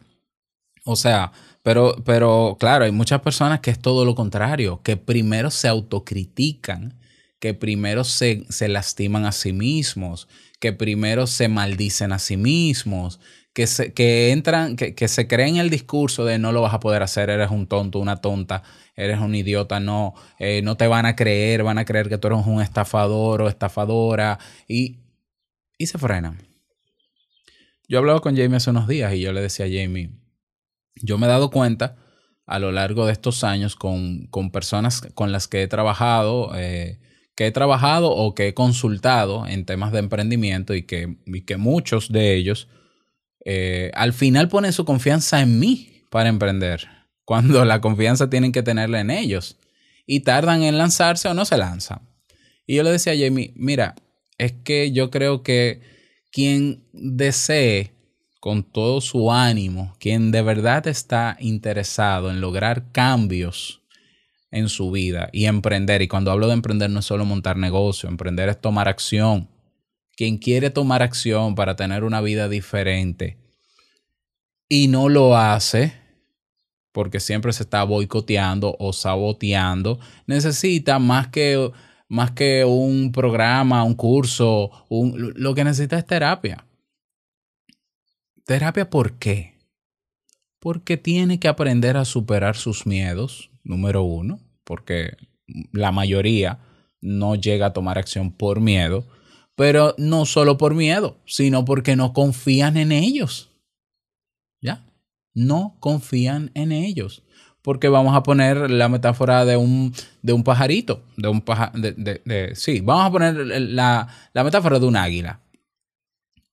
O 0.83 0.95
sea, 0.95 1.31
pero, 1.61 1.95
pero 2.03 2.57
claro, 2.59 2.85
hay 2.85 2.91
muchas 2.91 3.21
personas 3.21 3.59
que 3.59 3.69
es 3.69 3.79
todo 3.79 4.03
lo 4.03 4.15
contrario, 4.15 4.81
que 4.81 4.97
primero 4.97 5.51
se 5.51 5.67
autocritican, 5.67 6.99
que 7.39 7.53
primero 7.53 8.03
se, 8.03 8.47
se 8.49 8.69
lastiman 8.69 9.25
a 9.25 9.31
sí 9.31 9.53
mismos, 9.53 10.27
que 10.59 10.73
primero 10.73 11.27
se 11.27 11.49
maldicen 11.49 12.13
a 12.13 12.19
sí 12.19 12.35
mismos, 12.35 13.19
que, 13.57 13.65
se, 13.65 13.91
que 13.91 14.29
entran, 14.29 14.75
que, 14.75 14.93
que, 14.93 15.07
se 15.07 15.27
creen 15.27 15.55
el 15.57 15.71
discurso 15.71 16.25
de 16.25 16.37
no 16.37 16.51
lo 16.51 16.61
vas 16.61 16.75
a 16.75 16.79
poder 16.79 17.01
hacer, 17.01 17.31
eres 17.31 17.49
un 17.49 17.65
tonto, 17.65 17.97
una 17.97 18.17
tonta, 18.17 18.61
eres 18.95 19.19
un 19.19 19.33
idiota, 19.33 19.79
no, 19.79 20.13
eh, 20.37 20.61
no 20.61 20.77
te 20.77 20.85
van 20.85 21.07
a 21.07 21.15
creer, 21.15 21.63
van 21.63 21.79
a 21.79 21.85
creer 21.85 22.07
que 22.07 22.19
tú 22.19 22.27
eres 22.27 22.45
un 22.45 22.61
estafador 22.61 23.41
o 23.41 23.49
estafadora 23.49 24.37
y, 24.67 24.99
y 25.79 25.87
se 25.87 25.97
frenan. 25.97 26.37
Yo 27.89 27.97
hablaba 27.97 28.19
con 28.19 28.37
Jamie 28.37 28.57
hace 28.57 28.69
unos 28.69 28.87
días 28.87 29.11
y 29.15 29.21
yo 29.21 29.33
le 29.33 29.41
decía 29.41 29.65
a 29.65 29.69
Jamie, 29.69 30.11
yo 30.93 31.17
me 31.17 31.25
he 31.25 31.29
dado 31.29 31.49
cuenta 31.49 31.95
a 32.45 32.59
lo 32.59 32.71
largo 32.71 33.07
de 33.07 33.13
estos 33.13 33.43
años 33.43 33.75
con, 33.75 34.27
con 34.27 34.51
personas 34.51 35.01
con 35.15 35.31
las 35.31 35.47
que 35.47 35.63
he 35.63 35.67
trabajado, 35.67 36.51
eh, 36.55 36.99
que 37.33 37.47
he 37.47 37.51
trabajado 37.51 38.11
o 38.11 38.35
que 38.35 38.49
he 38.49 38.53
consultado 38.53 39.47
en 39.47 39.65
temas 39.65 39.91
de 39.91 39.97
emprendimiento 39.97 40.75
y 40.75 40.83
que, 40.83 41.17
que 41.47 41.57
muchos 41.57 42.11
de 42.11 42.35
ellos 42.35 42.67
eh, 43.49 43.91
al 43.93 44.11
final 44.11 44.49
ponen 44.49 44.73
su 44.73 44.83
confianza 44.83 45.39
en 45.39 45.57
mí 45.57 46.03
para 46.09 46.27
emprender, 46.27 46.85
cuando 47.23 47.63
la 47.63 47.79
confianza 47.79 48.29
tienen 48.29 48.51
que 48.51 48.61
tenerla 48.61 48.99
en 48.99 49.09
ellos 49.09 49.55
y 50.05 50.19
tardan 50.19 50.63
en 50.63 50.77
lanzarse 50.77 51.29
o 51.29 51.33
no 51.33 51.45
se 51.45 51.57
lanzan. 51.57 52.01
Y 52.65 52.75
yo 52.75 52.83
le 52.83 52.91
decía 52.91 53.13
a 53.13 53.17
Jamie, 53.17 53.53
mira, 53.55 53.95
es 54.37 54.51
que 54.51 54.91
yo 54.91 55.09
creo 55.11 55.43
que 55.43 55.79
quien 56.29 56.83
desee 56.91 57.93
con 58.41 58.63
todo 58.63 58.99
su 58.99 59.31
ánimo, 59.31 59.95
quien 59.97 60.31
de 60.31 60.41
verdad 60.41 60.85
está 60.85 61.37
interesado 61.39 62.29
en 62.29 62.41
lograr 62.41 62.91
cambios 62.91 63.81
en 64.51 64.67
su 64.67 64.91
vida 64.91 65.29
y 65.31 65.45
emprender. 65.45 66.01
Y 66.01 66.09
cuando 66.09 66.31
hablo 66.31 66.47
de 66.47 66.53
emprender 66.53 66.89
no 66.89 66.99
es 66.99 67.05
solo 67.05 67.23
montar 67.23 67.55
negocio, 67.55 68.09
emprender 68.09 68.49
es 68.49 68.59
tomar 68.59 68.89
acción. 68.89 69.47
Quien 70.17 70.37
quiere 70.37 70.69
tomar 70.69 71.01
acción 71.01 71.55
para 71.55 71.77
tener 71.77 72.03
una 72.03 72.19
vida 72.19 72.49
diferente 72.49 73.37
y 74.67 74.89
no 74.89 75.07
lo 75.07 75.37
hace 75.37 75.93
porque 76.97 77.19
siempre 77.19 77.53
se 77.53 77.61
está 77.61 77.83
boicoteando 77.83 78.75
o 78.79 78.91
saboteando, 78.91 79.99
necesita 80.25 80.97
más 80.97 81.27
que, 81.27 81.71
más 82.09 82.31
que 82.31 82.65
un 82.65 83.11
programa, 83.11 83.83
un 83.83 83.93
curso, 83.93 84.71
un, 84.89 85.31
lo 85.35 85.53
que 85.53 85.63
necesita 85.63 85.99
es 85.99 86.07
terapia. 86.07 86.65
¿Terapia 88.47 88.89
por 88.89 89.19
qué? 89.19 89.59
Porque 90.57 90.97
tiene 90.97 91.39
que 91.39 91.47
aprender 91.47 91.97
a 91.97 92.03
superar 92.03 92.55
sus 92.57 92.87
miedos, 92.87 93.51
número 93.63 94.01
uno, 94.01 94.39
porque 94.63 95.17
la 95.71 95.91
mayoría 95.91 96.57
no 96.99 97.35
llega 97.35 97.67
a 97.67 97.73
tomar 97.73 97.99
acción 97.99 98.31
por 98.31 98.59
miedo, 98.59 99.05
pero 99.57 99.95
no 99.97 100.25
solo 100.25 100.57
por 100.57 100.73
miedo, 100.75 101.17
sino 101.25 101.65
porque 101.65 101.95
no 101.97 102.13
confían 102.13 102.77
en 102.77 102.91
ellos. 102.93 103.49
¿Ya? 104.61 104.85
No 105.33 105.75
confían 105.81 106.51
en 106.53 106.71
ellos. 106.71 107.23
porque 107.63 107.89
vamos 107.89 108.15
a 108.15 108.23
poner 108.23 108.71
la 108.71 108.87
metáfora 108.87 109.43
de 109.43 109.57
un, 109.57 109.93
de 110.21 110.31
un 110.31 110.43
pajarito, 110.45 111.03
de 111.17 111.27
un 111.27 111.41
paja, 111.41 111.69
de, 111.75 111.91
de- 112.23 112.55
sí, 112.55 112.79
vamos 112.79 113.05
a 113.07 113.11
poner 113.11 113.35
la, 113.35 114.07
la 114.33 114.43
metáfora 114.45 114.79
de 114.79 114.85
un 114.85 114.95
águila. 114.95 115.41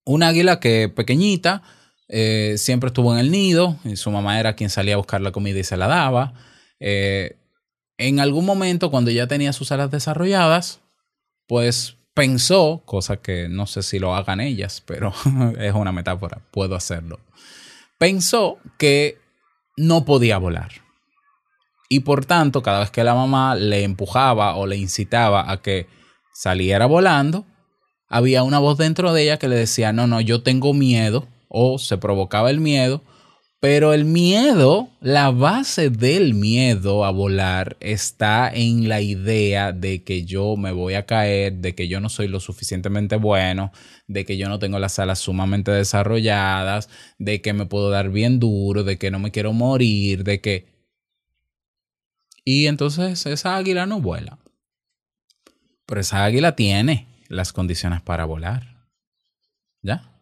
Un 0.04 0.24
águila 0.24 0.58
que 0.58 0.88
pequeñita, 0.88 1.62
eh, 2.08 2.54
siempre 2.58 2.88
estuvo 2.88 3.12
en 3.12 3.20
el 3.20 3.30
nido, 3.30 3.78
y 3.84 3.94
su 3.94 4.10
mamá 4.10 4.40
era 4.40 4.56
quien 4.56 4.70
salía 4.70 4.94
a 4.94 4.96
buscar 4.96 5.20
la 5.20 5.30
comida 5.30 5.60
y 5.60 5.64
se 5.64 5.76
la 5.76 5.86
daba. 5.86 6.34
Eh, 6.80 7.36
en 7.96 8.18
algún 8.18 8.44
momento, 8.44 8.90
cuando 8.90 9.12
ya 9.12 9.28
tenía 9.28 9.52
sus 9.52 9.70
alas 9.70 9.92
desarrolladas, 9.92 10.80
pues 11.46 11.96
pensó, 12.14 12.82
cosa 12.84 13.18
que 13.18 13.48
no 13.48 13.66
sé 13.66 13.82
si 13.82 13.98
lo 13.98 14.14
hagan 14.14 14.40
ellas, 14.40 14.82
pero 14.86 15.12
es 15.58 15.74
una 15.74 15.92
metáfora, 15.92 16.40
puedo 16.50 16.76
hacerlo. 16.76 17.20
Pensó 17.98 18.58
que 18.78 19.18
no 19.76 20.04
podía 20.04 20.38
volar. 20.38 20.70
Y 21.88 22.00
por 22.00 22.24
tanto, 22.24 22.62
cada 22.62 22.80
vez 22.80 22.90
que 22.90 23.04
la 23.04 23.14
mamá 23.14 23.54
le 23.54 23.82
empujaba 23.84 24.56
o 24.56 24.66
le 24.66 24.76
incitaba 24.76 25.50
a 25.50 25.60
que 25.60 25.86
saliera 26.32 26.86
volando, 26.86 27.44
había 28.08 28.42
una 28.42 28.58
voz 28.58 28.78
dentro 28.78 29.12
de 29.12 29.22
ella 29.22 29.38
que 29.38 29.48
le 29.48 29.56
decía, 29.56 29.92
no, 29.92 30.06
no, 30.06 30.20
yo 30.20 30.42
tengo 30.42 30.72
miedo, 30.72 31.28
o 31.48 31.78
se 31.78 31.98
provocaba 31.98 32.50
el 32.50 32.60
miedo, 32.60 33.02
pero 33.60 33.94
el 33.94 34.04
miedo, 34.04 34.90
la 35.00 35.30
base 35.30 35.88
del 35.88 36.34
miedo 36.34 37.04
a 37.04 37.10
volar 37.10 37.78
está 37.80 38.50
en 38.52 38.90
la 38.90 39.00
idea 39.00 39.72
de 39.72 40.04
que 40.04 40.24
yo 40.24 40.56
me 40.56 40.70
voy 40.70 40.94
a 40.94 41.06
caer, 41.06 41.54
de 41.54 41.74
que 41.74 41.88
yo 41.88 41.98
no 42.00 42.10
soy 42.10 42.28
lo 42.28 42.40
suficientemente 42.40 43.16
bueno, 43.16 43.72
de 44.06 44.26
que 44.26 44.36
yo 44.36 44.50
no 44.50 44.58
tengo 44.58 44.78
las 44.78 44.98
alas 44.98 45.18
sumamente 45.18 45.70
desarrolladas, 45.70 46.90
de 47.18 47.40
que 47.40 47.54
me 47.54 47.64
puedo 47.64 47.88
dar 47.88 48.10
bien 48.10 48.38
duro, 48.38 48.84
de 48.84 48.98
que 48.98 49.10
no 49.10 49.18
me 49.18 49.30
quiero 49.30 49.52
morir, 49.54 50.24
de 50.24 50.40
que... 50.42 50.66
Y 52.44 52.66
entonces 52.66 53.24
esa 53.24 53.56
águila 53.56 53.86
no 53.86 54.00
vuela. 54.00 54.38
Pero 55.86 56.00
esa 56.00 56.24
águila 56.24 56.54
tiene 56.54 57.08
las 57.28 57.52
condiciones 57.52 58.02
para 58.02 58.26
volar. 58.26 58.86
¿Ya? 59.80 60.13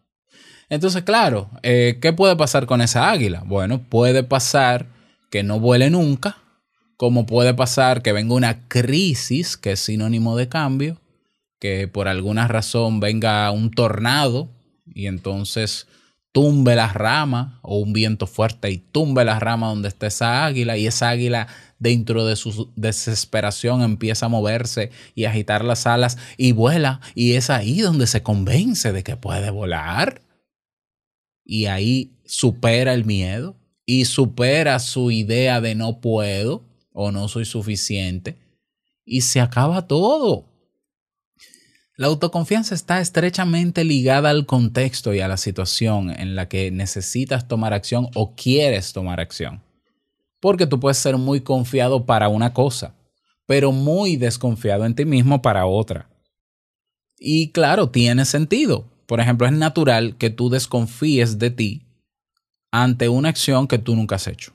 Entonces, 0.69 1.03
claro, 1.03 1.49
eh, 1.61 1.99
¿qué 2.01 2.13
puede 2.13 2.35
pasar 2.35 2.65
con 2.65 2.81
esa 2.81 3.09
águila? 3.09 3.43
Bueno, 3.45 3.81
puede 3.83 4.23
pasar 4.23 4.87
que 5.29 5.43
no 5.43 5.59
vuele 5.59 5.89
nunca, 5.89 6.37
como 6.97 7.25
puede 7.25 7.53
pasar 7.53 8.01
que 8.01 8.13
venga 8.13 8.35
una 8.35 8.67
crisis, 8.67 9.57
que 9.57 9.73
es 9.73 9.79
sinónimo 9.79 10.37
de 10.37 10.47
cambio, 10.47 11.01
que 11.59 11.87
por 11.87 12.07
alguna 12.07 12.47
razón 12.47 12.99
venga 12.99 13.49
un 13.51 13.71
tornado 13.71 14.49
y 14.85 15.07
entonces 15.07 15.87
tumbe 16.33 16.75
las 16.75 16.93
ramas 16.93 17.53
o 17.61 17.77
un 17.77 17.93
viento 17.93 18.27
fuerte 18.27 18.71
y 18.71 18.79
tumbe 18.79 19.23
las 19.23 19.39
ramas 19.39 19.69
donde 19.69 19.87
está 19.87 20.07
esa 20.07 20.45
águila 20.45 20.77
y 20.77 20.87
esa 20.87 21.09
águila 21.09 21.47
dentro 21.77 22.25
de 22.25 22.35
su 22.35 22.71
desesperación 22.75 23.83
empieza 23.83 24.25
a 24.25 24.29
moverse 24.29 24.89
y 25.13 25.25
agitar 25.25 25.63
las 25.63 25.85
alas 25.85 26.17
y 26.35 26.51
vuela 26.51 27.01
y 27.13 27.33
es 27.33 27.51
ahí 27.51 27.81
donde 27.81 28.07
se 28.07 28.23
convence 28.23 28.91
de 28.91 29.03
que 29.03 29.15
puede 29.15 29.51
volar 29.51 30.22
y 31.45 31.65
ahí 31.65 32.17
supera 32.25 32.93
el 32.93 33.05
miedo 33.05 33.55
y 33.85 34.05
supera 34.05 34.79
su 34.79 35.11
idea 35.11 35.61
de 35.61 35.75
no 35.75 35.99
puedo 35.99 36.63
o 36.91 37.11
no 37.11 37.27
soy 37.27 37.45
suficiente 37.45 38.37
y 39.05 39.21
se 39.21 39.41
acaba 39.41 39.87
todo. 39.87 40.45
La 41.95 42.07
autoconfianza 42.07 42.73
está 42.73 42.99
estrechamente 43.01 43.83
ligada 43.83 44.31
al 44.31 44.47
contexto 44.47 45.13
y 45.13 45.19
a 45.19 45.27
la 45.27 45.37
situación 45.37 46.09
en 46.09 46.35
la 46.35 46.49
que 46.49 46.71
necesitas 46.71 47.47
tomar 47.47 47.73
acción 47.73 48.07
o 48.15 48.35
quieres 48.35 48.93
tomar 48.93 49.19
acción. 49.19 49.61
Porque 50.39 50.65
tú 50.65 50.79
puedes 50.79 50.97
ser 50.97 51.17
muy 51.17 51.41
confiado 51.41 52.05
para 52.05 52.29
una 52.29 52.51
cosa, 52.53 52.95
pero 53.45 53.71
muy 53.71 54.15
desconfiado 54.15 54.85
en 54.85 54.95
ti 54.95 55.05
mismo 55.05 55.41
para 55.41 55.67
otra. 55.67 56.09
Y 57.19 57.51
claro, 57.51 57.89
tiene 57.89 58.25
sentido. 58.25 58.92
Por 59.05 59.19
ejemplo, 59.19 59.47
es 59.47 59.53
natural 59.53 60.17
que 60.17 60.29
tú 60.29 60.49
desconfíes 60.49 61.39
de 61.39 61.51
ti 61.51 61.85
ante 62.71 63.09
una 63.09 63.29
acción 63.29 63.67
que 63.67 63.77
tú 63.77 63.95
nunca 63.95 64.15
has 64.15 64.27
hecho. 64.27 64.53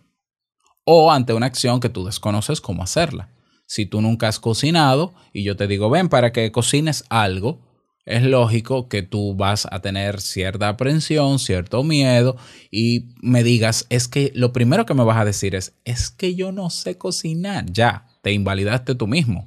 O 0.84 1.12
ante 1.12 1.34
una 1.34 1.46
acción 1.46 1.80
que 1.80 1.88
tú 1.88 2.04
desconoces 2.04 2.60
cómo 2.60 2.82
hacerla. 2.82 3.30
Si 3.66 3.86
tú 3.86 4.00
nunca 4.00 4.28
has 4.28 4.40
cocinado 4.40 5.14
y 5.32 5.44
yo 5.44 5.56
te 5.56 5.66
digo, 5.66 5.90
ven, 5.90 6.08
para 6.08 6.32
que 6.32 6.50
cocines 6.50 7.04
algo, 7.10 7.60
es 8.08 8.22
lógico 8.22 8.88
que 8.88 9.02
tú 9.02 9.34
vas 9.34 9.68
a 9.70 9.80
tener 9.80 10.22
cierta 10.22 10.70
aprensión, 10.70 11.38
cierto 11.38 11.84
miedo 11.84 12.36
y 12.70 13.10
me 13.20 13.42
digas, 13.42 13.86
es 13.90 14.08
que 14.08 14.32
lo 14.34 14.54
primero 14.54 14.86
que 14.86 14.94
me 14.94 15.04
vas 15.04 15.18
a 15.18 15.26
decir 15.26 15.54
es, 15.54 15.74
es 15.84 16.10
que 16.10 16.34
yo 16.34 16.50
no 16.50 16.70
sé 16.70 16.96
cocinar. 16.96 17.66
Ya, 17.70 18.06
te 18.22 18.32
invalidaste 18.32 18.94
tú 18.94 19.06
mismo. 19.06 19.46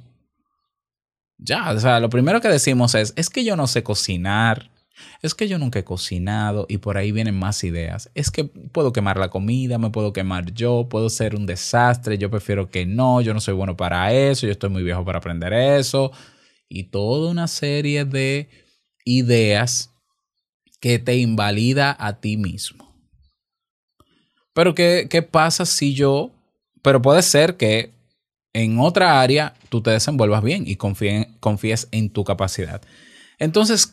Ya, 1.38 1.72
o 1.72 1.80
sea, 1.80 1.98
lo 1.98 2.08
primero 2.08 2.40
que 2.40 2.46
decimos 2.46 2.94
es, 2.94 3.12
es 3.16 3.28
que 3.30 3.44
yo 3.44 3.56
no 3.56 3.66
sé 3.66 3.82
cocinar. 3.82 4.70
Es 5.22 5.34
que 5.34 5.48
yo 5.48 5.58
nunca 5.58 5.78
he 5.78 5.84
cocinado 5.84 6.66
y 6.68 6.78
por 6.78 6.96
ahí 6.96 7.12
vienen 7.12 7.38
más 7.38 7.64
ideas. 7.64 8.10
Es 8.14 8.30
que 8.30 8.44
puedo 8.44 8.92
quemar 8.92 9.18
la 9.18 9.30
comida, 9.30 9.78
me 9.78 9.90
puedo 9.90 10.12
quemar 10.12 10.52
yo, 10.52 10.88
puedo 10.88 11.08
ser 11.10 11.34
un 11.34 11.46
desastre, 11.46 12.18
yo 12.18 12.30
prefiero 12.30 12.70
que 12.70 12.86
no, 12.86 13.20
yo 13.20 13.34
no 13.34 13.40
soy 13.40 13.54
bueno 13.54 13.76
para 13.76 14.12
eso, 14.12 14.46
yo 14.46 14.52
estoy 14.52 14.70
muy 14.70 14.82
viejo 14.82 15.04
para 15.04 15.18
aprender 15.18 15.52
eso. 15.52 16.12
Y 16.68 16.84
toda 16.84 17.30
una 17.30 17.48
serie 17.48 18.04
de 18.04 18.48
ideas 19.04 19.90
que 20.80 20.98
te 20.98 21.16
invalida 21.16 21.96
a 21.98 22.20
ti 22.20 22.36
mismo. 22.36 22.92
Pero 24.54 24.74
¿qué, 24.74 25.06
qué 25.08 25.22
pasa 25.22 25.64
si 25.64 25.94
yo... 25.94 26.32
Pero 26.82 27.00
puede 27.00 27.22
ser 27.22 27.56
que 27.56 27.92
en 28.52 28.80
otra 28.80 29.20
área 29.20 29.54
tú 29.68 29.82
te 29.82 29.90
desenvuelvas 29.90 30.42
bien 30.42 30.64
y 30.66 30.76
confíes, 30.76 31.28
confíes 31.38 31.88
en 31.92 32.10
tu 32.10 32.24
capacidad. 32.24 32.82
Entonces, 33.38 33.92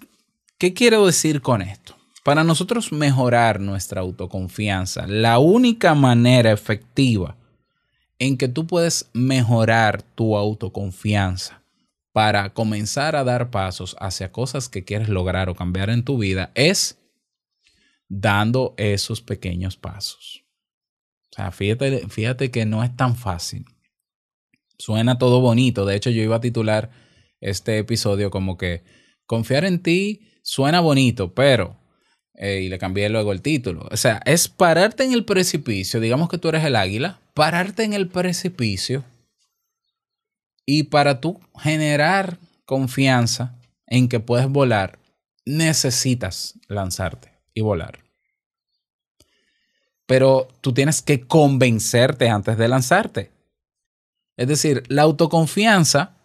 ¿Qué 0.59 0.73
quiero 0.73 1.05
decir 1.05 1.41
con 1.41 1.61
esto? 1.61 1.95
Para 2.25 2.43
nosotros 2.43 2.91
mejorar 2.91 3.61
nuestra 3.61 4.01
autoconfianza, 4.01 5.07
la 5.07 5.39
única 5.39 5.95
manera 5.95 6.51
efectiva 6.51 7.37
en 8.19 8.37
que 8.37 8.49
tú 8.49 8.67
puedes 8.67 9.09
mejorar 9.13 10.01
tu 10.01 10.35
autoconfianza 10.35 11.63
para 12.11 12.53
comenzar 12.53 13.15
a 13.15 13.23
dar 13.23 13.51
pasos 13.51 13.95
hacia 14.01 14.33
cosas 14.33 14.67
que 14.67 14.83
quieres 14.83 15.07
lograr 15.07 15.47
o 15.47 15.55
cambiar 15.55 15.89
en 15.89 16.03
tu 16.03 16.17
vida 16.17 16.51
es 16.55 16.99
dando 18.09 18.73
esos 18.75 19.21
pequeños 19.21 19.77
pasos. 19.77 20.43
O 21.31 21.35
sea, 21.37 21.51
fíjate, 21.51 22.05
fíjate 22.09 22.51
que 22.51 22.65
no 22.65 22.83
es 22.83 22.93
tan 22.97 23.15
fácil. 23.15 23.63
Suena 24.77 25.17
todo 25.17 25.39
bonito. 25.39 25.85
De 25.85 25.95
hecho, 25.95 26.09
yo 26.09 26.21
iba 26.21 26.35
a 26.35 26.41
titular 26.41 26.89
este 27.39 27.77
episodio 27.77 28.29
como 28.29 28.57
que 28.57 28.83
confiar 29.25 29.63
en 29.63 29.81
ti 29.81 30.25
suena 30.49 30.79
bonito, 30.79 31.33
pero... 31.33 31.77
eh, 32.33 32.61
y 32.61 32.69
le 32.69 32.79
cambié 32.79 33.09
luego 33.09 33.33
el 33.33 33.41
título. 33.41 33.87
O 33.91 33.97
sea, 33.97 34.21
es 34.25 34.47
pararte 34.47 35.03
en 35.03 35.13
el 35.13 35.25
precipicio. 35.25 35.99
Digamos 35.99 36.29
que 36.29 36.37
tú 36.37 36.47
eres 36.47 36.63
el 36.63 36.75
águila. 36.75 37.19
Pararte 37.33 37.83
en 37.83 37.93
el 37.93 38.07
precipicio. 38.07 39.03
Y 40.65 40.83
para 40.83 41.19
tú 41.19 41.39
generar 41.57 42.37
confianza 42.65 43.59
en 43.87 44.07
que 44.07 44.19
puedes 44.19 44.47
volar, 44.47 44.99
necesitas 45.45 46.59
lanzarte 46.67 47.33
y 47.53 47.61
volar. 47.61 47.99
Pero 50.05 50.47
tú 50.61 50.73
tienes 50.73 51.01
que 51.01 51.21
convencerte 51.27 52.29
antes 52.29 52.57
de 52.57 52.67
lanzarte. 52.67 53.31
Es 54.37 54.47
decir, 54.47 54.83
la 54.87 55.01
autoconfianza, 55.01 56.15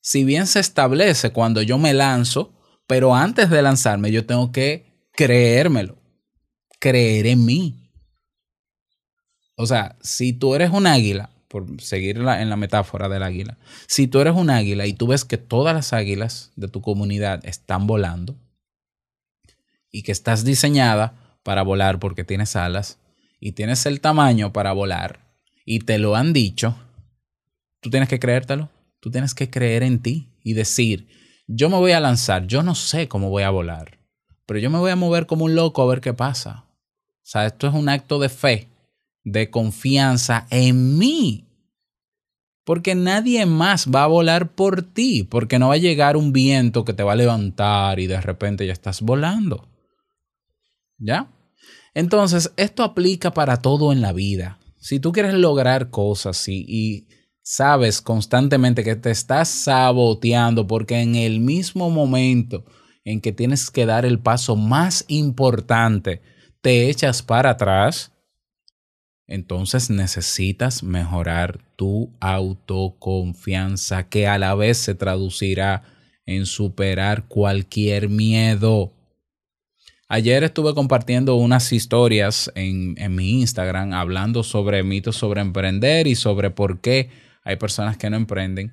si 0.00 0.24
bien 0.24 0.46
se 0.46 0.60
establece 0.60 1.30
cuando 1.30 1.62
yo 1.62 1.78
me 1.78 1.94
lanzo, 1.94 2.53
pero 2.86 3.14
antes 3.14 3.50
de 3.50 3.62
lanzarme, 3.62 4.10
yo 4.10 4.26
tengo 4.26 4.52
que 4.52 5.08
creérmelo, 5.12 5.96
creer 6.78 7.26
en 7.26 7.44
mí. 7.44 7.90
O 9.56 9.66
sea, 9.66 9.96
si 10.02 10.32
tú 10.32 10.54
eres 10.54 10.70
un 10.70 10.86
águila, 10.86 11.30
por 11.48 11.80
seguir 11.80 12.16
en 12.16 12.24
la, 12.24 12.56
metáfora 12.56 13.08
del 13.08 13.22
águila, 13.22 13.58
si 13.86 14.08
tú 14.08 14.20
eres 14.20 14.34
un 14.34 14.50
águila 14.50 14.86
y 14.86 14.92
tú 14.92 15.06
ves 15.06 15.24
que 15.24 15.38
todas 15.38 15.72
las 15.72 15.92
águilas 15.92 16.50
de 16.56 16.66
tu 16.66 16.80
comunidad 16.80 17.46
están 17.46 17.86
volando 17.86 18.36
y 19.92 20.02
que 20.02 20.10
estás 20.10 20.44
diseñada 20.44 21.38
para 21.44 21.62
volar 21.62 22.00
porque 22.00 22.24
tienes 22.24 22.56
alas 22.56 22.98
y 23.38 23.52
tienes 23.52 23.86
el 23.86 24.00
tamaño 24.00 24.52
para 24.52 24.72
volar 24.72 25.20
y 25.64 25.78
te 25.80 25.98
lo 25.98 26.16
han 26.16 26.32
dicho, 26.32 26.76
tú 27.80 27.88
tienes 27.88 28.08
que 28.08 28.18
creértelo, 28.18 28.68
tú 28.98 29.12
tienes 29.12 29.32
que 29.32 29.48
creer 29.48 29.84
en 29.84 30.00
ti 30.00 30.32
y 30.42 30.54
decir, 30.54 31.06
yo 31.46 31.68
me 31.68 31.76
voy 31.76 31.92
a 31.92 32.00
lanzar, 32.00 32.46
yo 32.46 32.62
no 32.62 32.74
sé 32.74 33.08
cómo 33.08 33.30
voy 33.30 33.42
a 33.42 33.50
volar, 33.50 33.98
pero 34.46 34.60
yo 34.60 34.70
me 34.70 34.78
voy 34.78 34.90
a 34.90 34.96
mover 34.96 35.26
como 35.26 35.44
un 35.44 35.54
loco 35.54 35.82
a 35.82 35.86
ver 35.86 36.00
qué 36.00 36.14
pasa. 36.14 36.64
O 36.68 37.26
sea, 37.26 37.46
esto 37.46 37.66
es 37.66 37.74
un 37.74 37.88
acto 37.88 38.18
de 38.18 38.28
fe, 38.28 38.68
de 39.22 39.50
confianza 39.50 40.46
en 40.50 40.98
mí. 40.98 41.46
Porque 42.64 42.94
nadie 42.94 43.44
más 43.46 43.88
va 43.88 44.04
a 44.04 44.08
volar 44.08 44.52
por 44.54 44.82
ti, 44.82 45.22
porque 45.22 45.58
no 45.58 45.68
va 45.68 45.74
a 45.74 45.78
llegar 45.78 46.16
un 46.16 46.32
viento 46.32 46.84
que 46.84 46.94
te 46.94 47.02
va 47.02 47.12
a 47.12 47.16
levantar 47.16 47.98
y 47.98 48.06
de 48.06 48.20
repente 48.20 48.66
ya 48.66 48.72
estás 48.72 49.02
volando. 49.02 49.68
¿Ya? 50.98 51.30
Entonces, 51.94 52.52
esto 52.56 52.82
aplica 52.82 53.32
para 53.32 53.58
todo 53.58 53.92
en 53.92 54.00
la 54.00 54.12
vida. 54.12 54.58
Si 54.78 54.98
tú 54.98 55.12
quieres 55.12 55.34
lograr 55.34 55.90
cosas 55.90 56.48
y, 56.48 56.64
y 56.66 57.06
sabes 57.44 58.00
constantemente 58.00 58.82
que 58.82 58.96
te 58.96 59.10
estás 59.10 59.48
saboteando 59.48 60.66
porque 60.66 61.00
en 61.00 61.14
el 61.14 61.40
mismo 61.40 61.90
momento 61.90 62.64
en 63.04 63.20
que 63.20 63.32
tienes 63.32 63.70
que 63.70 63.84
dar 63.84 64.06
el 64.06 64.18
paso 64.18 64.56
más 64.56 65.04
importante, 65.08 66.22
te 66.62 66.88
echas 66.88 67.22
para 67.22 67.50
atrás, 67.50 68.12
entonces 69.26 69.90
necesitas 69.90 70.82
mejorar 70.82 71.60
tu 71.76 72.10
autoconfianza 72.18 74.08
que 74.08 74.26
a 74.26 74.38
la 74.38 74.54
vez 74.54 74.78
se 74.78 74.94
traducirá 74.94 75.82
en 76.24 76.46
superar 76.46 77.28
cualquier 77.28 78.08
miedo. 78.08 78.92
Ayer 80.08 80.44
estuve 80.44 80.74
compartiendo 80.74 81.34
unas 81.34 81.72
historias 81.72 82.50
en, 82.54 82.94
en, 82.96 83.14
mi 83.14 83.40
Instagram 83.40 83.92
hablando 83.92 84.42
sobre 84.42 84.82
mitos 84.82 85.16
sobre 85.16 85.42
emprender 85.42 86.06
y 86.06 86.14
sobre 86.14 86.50
por 86.50 86.80
qué 86.80 87.10
hay 87.44 87.56
personas 87.56 87.96
que 87.96 88.10
no 88.10 88.16
emprenden. 88.16 88.72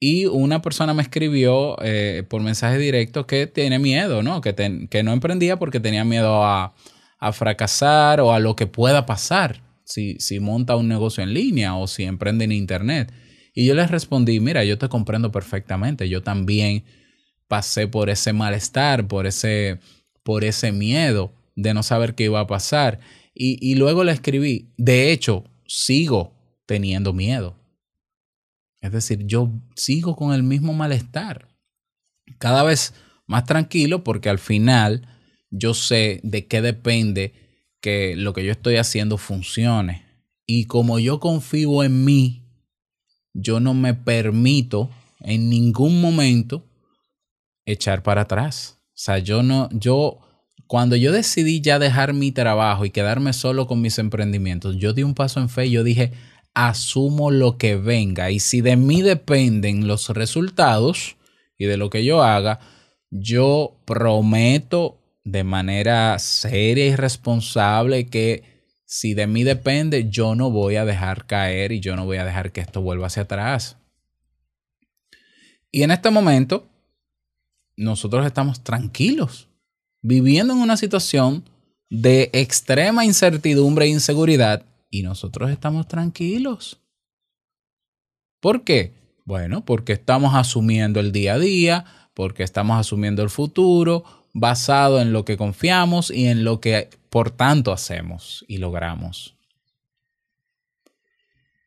Y 0.00 0.26
una 0.26 0.62
persona 0.62 0.94
me 0.94 1.02
escribió 1.02 1.76
eh, 1.82 2.22
por 2.28 2.42
mensaje 2.42 2.78
directo 2.78 3.26
que 3.26 3.46
tiene 3.46 3.78
miedo, 3.78 4.22
¿no? 4.22 4.40
Que, 4.40 4.54
que 4.88 5.02
no 5.02 5.12
emprendía 5.12 5.58
porque 5.58 5.80
tenía 5.80 6.04
miedo 6.04 6.44
a, 6.44 6.74
a, 7.18 7.32
fracasar 7.32 8.20
o 8.20 8.32
a 8.32 8.38
lo 8.38 8.54
que 8.54 8.68
pueda 8.68 9.06
pasar 9.06 9.62
si, 9.84 10.16
si 10.20 10.38
monta 10.38 10.76
un 10.76 10.86
negocio 10.86 11.24
en 11.24 11.34
línea 11.34 11.74
o 11.74 11.88
si 11.88 12.04
emprende 12.04 12.44
en 12.44 12.52
Internet. 12.52 13.12
Y 13.54 13.66
yo 13.66 13.74
les 13.74 13.90
respondí, 13.90 14.38
mira, 14.38 14.62
yo 14.62 14.78
te 14.78 14.88
comprendo 14.88 15.32
perfectamente. 15.32 16.08
Yo 16.08 16.22
también 16.22 16.84
pasé 17.48 17.88
por 17.88 18.08
ese 18.08 18.32
malestar, 18.32 19.08
por 19.08 19.26
ese, 19.26 19.80
por 20.22 20.44
ese 20.44 20.70
miedo 20.70 21.32
de 21.56 21.74
no 21.74 21.82
saber 21.82 22.14
qué 22.14 22.24
iba 22.24 22.38
a 22.38 22.46
pasar. 22.46 23.00
Y, 23.34 23.58
y 23.60 23.74
luego 23.74 24.04
le 24.04 24.12
escribí, 24.12 24.68
de 24.76 25.10
hecho, 25.10 25.42
sigo 25.66 26.36
teniendo 26.66 27.12
miedo. 27.12 27.56
Es 28.80 28.92
decir, 28.92 29.24
yo 29.26 29.50
sigo 29.74 30.16
con 30.16 30.32
el 30.32 30.42
mismo 30.42 30.72
malestar. 30.72 31.48
Cada 32.38 32.62
vez 32.62 32.94
más 33.26 33.44
tranquilo 33.44 34.04
porque 34.04 34.28
al 34.28 34.38
final 34.38 35.08
yo 35.50 35.74
sé 35.74 36.20
de 36.22 36.46
qué 36.46 36.62
depende 36.62 37.32
que 37.80 38.16
lo 38.16 38.32
que 38.32 38.44
yo 38.44 38.52
estoy 38.52 38.76
haciendo 38.76 39.18
funcione. 39.18 40.04
Y 40.46 40.64
como 40.64 40.98
yo 40.98 41.20
confío 41.20 41.82
en 41.84 42.04
mí, 42.04 42.42
yo 43.34 43.60
no 43.60 43.74
me 43.74 43.94
permito 43.94 44.90
en 45.20 45.48
ningún 45.48 46.00
momento 46.00 46.64
echar 47.66 48.02
para 48.02 48.22
atrás. 48.22 48.78
O 48.88 49.00
sea, 49.00 49.18
yo 49.18 49.42
no, 49.42 49.68
yo, 49.72 50.20
cuando 50.66 50.96
yo 50.96 51.12
decidí 51.12 51.60
ya 51.60 51.78
dejar 51.78 52.14
mi 52.14 52.32
trabajo 52.32 52.84
y 52.84 52.90
quedarme 52.90 53.32
solo 53.32 53.66
con 53.66 53.80
mis 53.80 53.98
emprendimientos, 53.98 54.76
yo 54.76 54.92
di 54.92 55.02
un 55.02 55.14
paso 55.14 55.40
en 55.40 55.48
fe 55.48 55.66
y 55.66 55.72
yo 55.72 55.84
dije, 55.84 56.12
asumo 56.54 57.30
lo 57.30 57.56
que 57.56 57.76
venga 57.76 58.30
y 58.30 58.40
si 58.40 58.60
de 58.60 58.76
mí 58.76 59.02
dependen 59.02 59.86
los 59.86 60.08
resultados 60.08 61.16
y 61.56 61.66
de 61.66 61.76
lo 61.76 61.90
que 61.90 62.04
yo 62.04 62.22
haga, 62.22 62.60
yo 63.10 63.80
prometo 63.84 64.98
de 65.24 65.44
manera 65.44 66.18
seria 66.18 66.86
y 66.86 66.96
responsable 66.96 68.06
que 68.06 68.58
si 68.84 69.12
de 69.12 69.26
mí 69.26 69.44
depende, 69.44 70.08
yo 70.08 70.34
no 70.34 70.50
voy 70.50 70.76
a 70.76 70.86
dejar 70.86 71.26
caer 71.26 71.72
y 71.72 71.80
yo 71.80 71.94
no 71.94 72.06
voy 72.06 72.16
a 72.16 72.24
dejar 72.24 72.52
que 72.52 72.62
esto 72.62 72.80
vuelva 72.80 73.08
hacia 73.08 73.24
atrás. 73.24 73.76
Y 75.70 75.82
en 75.82 75.90
este 75.90 76.10
momento, 76.10 76.66
nosotros 77.76 78.24
estamos 78.24 78.64
tranquilos, 78.64 79.48
viviendo 80.00 80.54
en 80.54 80.60
una 80.60 80.78
situación 80.78 81.44
de 81.90 82.30
extrema 82.32 83.04
incertidumbre 83.04 83.84
e 83.84 83.88
inseguridad 83.88 84.64
y 84.90 85.02
nosotros 85.02 85.50
estamos 85.50 85.88
tranquilos. 85.88 86.80
¿Por 88.40 88.64
qué? 88.64 88.94
Bueno, 89.24 89.64
porque 89.64 89.92
estamos 89.92 90.34
asumiendo 90.34 91.00
el 91.00 91.12
día 91.12 91.34
a 91.34 91.38
día, 91.38 91.84
porque 92.14 92.42
estamos 92.42 92.78
asumiendo 92.78 93.22
el 93.22 93.30
futuro 93.30 94.04
basado 94.32 95.00
en 95.00 95.12
lo 95.12 95.24
que 95.24 95.36
confiamos 95.36 96.10
y 96.10 96.26
en 96.26 96.44
lo 96.44 96.60
que 96.60 96.90
por 97.10 97.30
tanto 97.30 97.72
hacemos 97.72 98.44
y 98.48 98.58
logramos. 98.58 99.36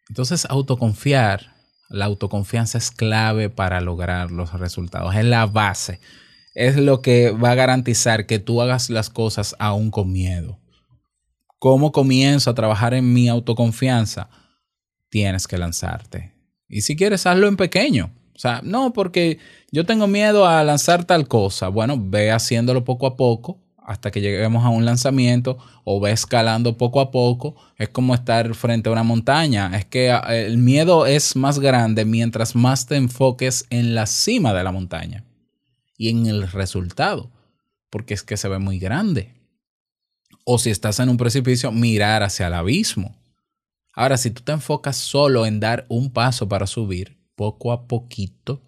Entonces, 0.10 0.46
autoconfiar, 0.50 1.56
la 1.90 2.06
autoconfianza 2.06 2.78
es 2.78 2.92
clave 2.92 3.50
para 3.50 3.82
lograr 3.82 4.32
los 4.32 4.54
resultados, 4.54 5.16
es 5.16 5.26
la 5.26 5.46
base, 5.46 6.00
es 6.54 6.78
lo 6.78 7.02
que 7.02 7.32
va 7.32 7.52
a 7.52 7.56
garantizar 7.56 8.26
que 8.26 8.40
tú 8.40 8.62
hagas 8.62 8.90
las 8.90 9.10
cosas 9.10 9.56
aún 9.60 9.92
con 9.92 10.12
miedo. 10.12 10.61
¿Cómo 11.62 11.92
comienzo 11.92 12.50
a 12.50 12.56
trabajar 12.56 12.96
en 12.96 13.14
mi 13.14 13.30
autoconfianza? 13.30 14.30
Tienes 15.10 15.46
que 15.46 15.60
lanzarte. 15.60 16.34
Y 16.68 16.82
si 16.82 16.96
quieres, 16.96 17.28
hazlo 17.28 17.48
en 17.48 17.56
pequeño. 17.56 18.10
O 18.36 18.40
sea, 18.40 18.62
no, 18.64 18.94
porque 18.94 19.38
yo 19.72 19.86
tengo 19.86 20.08
miedo 20.08 20.48
a 20.48 20.64
lanzar 20.64 21.06
tal 21.06 21.28
cosa. 21.28 21.68
Bueno, 21.68 21.98
ve 22.00 22.32
haciéndolo 22.32 22.84
poco 22.84 23.06
a 23.06 23.16
poco 23.16 23.60
hasta 23.78 24.10
que 24.10 24.22
lleguemos 24.22 24.66
a 24.66 24.70
un 24.70 24.86
lanzamiento 24.86 25.60
o 25.84 26.00
ve 26.00 26.14
escalando 26.14 26.80
poco 26.80 27.00
a 27.00 27.12
poco. 27.12 27.56
Es 27.78 27.90
como 27.90 28.16
estar 28.16 28.56
frente 28.56 28.90
a 28.90 28.94
una 28.94 29.04
montaña. 29.04 29.70
Es 29.78 29.86
que 29.86 30.10
ah, 30.10 30.24
el 30.36 30.58
miedo 30.58 31.06
es 31.06 31.36
más 31.36 31.60
grande 31.60 32.06
mientras 32.06 32.56
más 32.56 32.88
te 32.88 32.96
enfoques 32.96 33.68
en 33.70 33.94
la 33.94 34.08
cima 34.08 34.52
de 34.56 34.64
la 34.64 34.72
montaña 34.72 35.26
y 35.96 36.10
en 36.10 36.26
el 36.26 36.52
resultado, 36.52 37.30
porque 37.92 38.16
es 38.16 38.24
que 38.24 38.36
se 38.36 38.48
ve 38.48 38.58
muy 38.58 38.80
grande 38.80 39.41
o 40.54 40.58
si 40.58 40.70
estás 40.70 41.00
en 41.00 41.08
un 41.08 41.16
precipicio, 41.16 41.72
mirar 41.72 42.24
hacia 42.24 42.48
el 42.48 42.54
abismo. 42.54 43.16
Ahora, 43.94 44.18
si 44.18 44.32
tú 44.32 44.42
te 44.42 44.52
enfocas 44.52 44.98
solo 44.98 45.46
en 45.46 45.62
dar 45.62 45.86
un 45.88 46.12
paso 46.12 46.50
para 46.50 46.68
subir, 46.68 47.18
poco 47.36 47.72
a 47.72 47.88
poquito, 47.88 48.62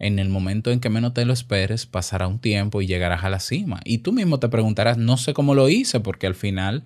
en 0.00 0.18
el 0.18 0.28
momento 0.28 0.72
en 0.72 0.80
que 0.80 0.90
menos 0.90 1.14
te 1.14 1.24
lo 1.24 1.32
esperes, 1.32 1.86
pasará 1.86 2.26
un 2.26 2.40
tiempo 2.40 2.82
y 2.82 2.88
llegarás 2.88 3.22
a 3.22 3.30
la 3.30 3.38
cima. 3.38 3.78
Y 3.84 3.98
tú 3.98 4.12
mismo 4.12 4.40
te 4.40 4.48
preguntarás, 4.48 4.98
no 4.98 5.16
sé 5.16 5.32
cómo 5.32 5.54
lo 5.54 5.68
hice, 5.68 6.00
porque 6.00 6.26
al 6.26 6.34
final, 6.34 6.84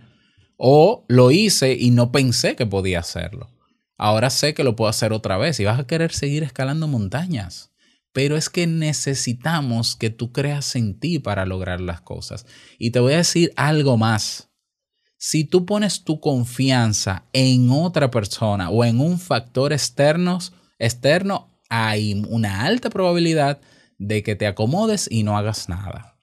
o 0.59 1.07
lo 1.09 1.31
hice 1.31 1.73
y 1.73 1.91
no 1.91 2.13
pensé 2.13 2.57
que 2.57 2.67
podía 2.67 2.99
hacerlo. 2.99 3.49
Ahora 3.97 4.29
sé 4.29 4.53
que 4.53 4.65
lo 4.65 4.77
puedo 4.77 4.91
hacer 4.91 5.15
otra 5.15 5.39
vez 5.39 5.59
y 5.61 5.65
vas 5.65 5.81
a 5.81 5.87
querer 5.87 6.13
seguir 6.13 6.43
escalando 6.43 6.89
montañas 6.89 7.73
pero 8.15 8.37
es 8.37 8.49
que 8.49 8.69
necesitamos 8.69 9.97
que 9.97 10.09
tú 10.09 10.31
creas 10.31 10.77
en 10.77 11.01
ti 11.01 11.19
para 11.19 11.45
lograr 11.45 11.81
las 11.81 12.01
cosas. 12.01 12.47
Y 12.79 12.93
te 12.93 13.01
voy 13.01 13.15
a 13.15 13.19
decir 13.19 13.53
algo 13.57 13.97
más. 13.97 14.51
Si 15.17 15.43
tú 15.43 15.67
pones 15.67 16.05
tu 16.05 16.21
confianza 16.21 17.25
en 17.33 17.71
otra 17.71 18.13
persona 18.13 18.71
o 18.71 18.85
en 18.85 19.01
un 19.01 19.19
factor 19.19 19.73
externo, 19.73 20.39
externo, 20.79 21.59
hay 21.69 22.15
una 22.29 22.63
alta 22.63 22.89
probabilidad 22.89 23.61
de 23.99 24.23
que 24.23 24.37
te 24.37 24.47
acomodes 24.47 25.09
y 25.11 25.25
no 25.25 25.37
hagas 25.37 25.69
nada. 25.69 26.14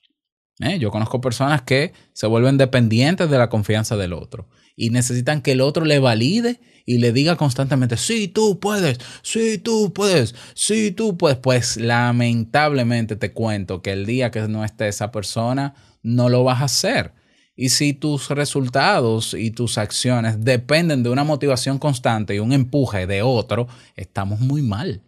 ¿Eh? 0.61 0.79
Yo 0.79 0.91
conozco 0.91 1.21
personas 1.21 1.61
que 1.61 1.93
se 2.13 2.27
vuelven 2.27 2.57
dependientes 2.57 3.29
de 3.29 3.37
la 3.37 3.49
confianza 3.49 3.97
del 3.97 4.13
otro 4.13 4.47
y 4.75 4.89
necesitan 4.89 5.41
que 5.41 5.53
el 5.53 5.61
otro 5.61 5.85
le 5.85 5.99
valide 5.99 6.59
y 6.85 6.97
le 6.97 7.11
diga 7.11 7.35
constantemente, 7.35 7.97
sí, 7.97 8.27
tú 8.27 8.59
puedes, 8.59 8.99
sí, 9.21 9.57
tú 9.57 9.93
puedes, 9.93 10.35
sí, 10.55 10.91
tú 10.91 11.17
puedes, 11.17 11.37
pues 11.37 11.77
lamentablemente 11.77 13.15
te 13.15 13.33
cuento 13.33 13.81
que 13.81 13.91
el 13.91 14.05
día 14.05 14.31
que 14.31 14.41
no 14.47 14.65
esté 14.65 14.87
esa 14.87 15.11
persona, 15.11 15.75
no 16.01 16.29
lo 16.29 16.43
vas 16.43 16.61
a 16.61 16.65
hacer. 16.65 17.13
Y 17.55 17.69
si 17.69 17.93
tus 17.93 18.29
resultados 18.29 19.33
y 19.33 19.51
tus 19.51 19.77
acciones 19.77 20.43
dependen 20.43 21.03
de 21.03 21.09
una 21.09 21.23
motivación 21.23 21.77
constante 21.77 22.35
y 22.35 22.39
un 22.39 22.53
empuje 22.53 23.05
de 23.05 23.21
otro, 23.21 23.67
estamos 23.95 24.39
muy 24.39 24.61
mal. 24.61 25.03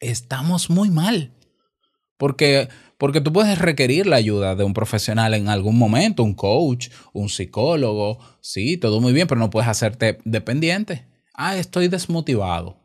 Estamos 0.00 0.68
muy 0.68 0.90
mal. 0.90 1.32
Porque 2.18 2.68
porque 3.00 3.22
tú 3.22 3.32
puedes 3.32 3.58
requerir 3.58 4.06
la 4.06 4.16
ayuda 4.16 4.54
de 4.54 4.62
un 4.62 4.74
profesional 4.74 5.32
en 5.32 5.48
algún 5.48 5.78
momento, 5.78 6.22
un 6.22 6.34
coach, 6.34 6.90
un 7.14 7.30
psicólogo, 7.30 8.18
sí, 8.42 8.76
todo 8.76 9.00
muy 9.00 9.14
bien, 9.14 9.26
pero 9.26 9.38
no 9.38 9.48
puedes 9.48 9.70
hacerte 9.70 10.18
dependiente. 10.26 11.06
Ah, 11.32 11.56
estoy 11.56 11.88
desmotivado. 11.88 12.76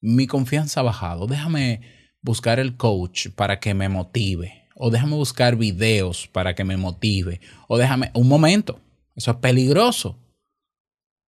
Mi 0.00 0.26
confianza 0.26 0.80
ha 0.80 0.84
bajado. 0.84 1.26
Déjame 1.26 1.82
buscar 2.22 2.58
el 2.58 2.78
coach 2.78 3.28
para 3.36 3.60
que 3.60 3.74
me 3.74 3.90
motive. 3.90 4.64
O 4.74 4.88
déjame 4.88 5.16
buscar 5.16 5.56
videos 5.56 6.28
para 6.28 6.54
que 6.54 6.64
me 6.64 6.78
motive. 6.78 7.42
O 7.68 7.76
déjame 7.76 8.10
un 8.14 8.26
momento. 8.26 8.80
Eso 9.16 9.32
es 9.32 9.36
peligroso. 9.36 10.18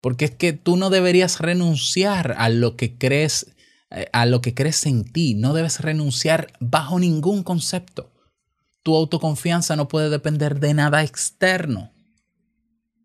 Porque 0.00 0.24
es 0.24 0.31
que 0.31 0.55
tú 0.55 0.79
no 0.79 0.88
deberías 0.88 1.40
renunciar 1.40 2.37
a 2.38 2.48
lo 2.48 2.74
que 2.79 2.96
crees 2.96 3.55
eh, 3.90 4.07
a 4.14 4.24
lo 4.24 4.40
que 4.40 4.55
crees 4.55 4.87
en 4.87 5.05
ti, 5.05 5.35
no 5.35 5.53
debes 5.53 5.81
renunciar 5.81 6.53
bajo 6.61 6.98
ningún 6.98 7.42
concepto. 7.42 8.11
Tu 8.82 8.96
autoconfianza 8.96 9.76
no 9.76 9.88
puede 9.88 10.10
depender 10.10 10.60
de 10.60 10.74
nada 10.74 11.02
externo, 11.02 11.92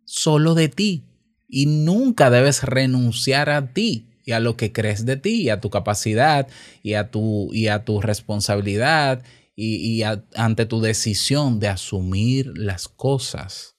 solo 0.06 0.56
de 0.56 0.70
ti. 0.70 1.04
Y 1.48 1.68
nunca 1.68 2.30
debes 2.30 2.64
renunciar 2.64 3.50
a 3.50 3.74
ti 3.74 4.10
y 4.26 4.32
a 4.32 4.40
lo 4.40 4.58
que 4.58 4.72
crees 4.72 5.06
de 5.06 5.18
ti, 5.18 5.44
y 5.44 5.50
a 5.50 5.62
tu 5.62 5.70
capacidad 5.70 6.48
y 6.82 6.96
a 6.96 7.12
tu, 7.12 7.54
y 7.54 7.68
a 7.68 7.86
tu 7.86 8.02
responsabilidad 8.02 9.24
y, 9.56 10.02
y 10.02 10.04
ante 10.36 10.66
tu 10.66 10.82
decisión 10.82 11.60
de 11.60 11.68
asumir 11.68 12.58
las 12.58 12.88
cosas. 12.88 13.76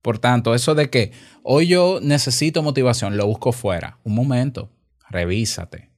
Por 0.00 0.18
tanto, 0.18 0.54
eso 0.54 0.74
de 0.74 0.90
que 0.90 1.12
hoy 1.44 1.68
yo 1.68 2.00
necesito 2.02 2.62
motivación, 2.62 3.16
lo 3.16 3.26
busco 3.26 3.52
fuera. 3.52 4.00
Un 4.02 4.14
momento, 4.14 4.70
revísate. 5.08 5.92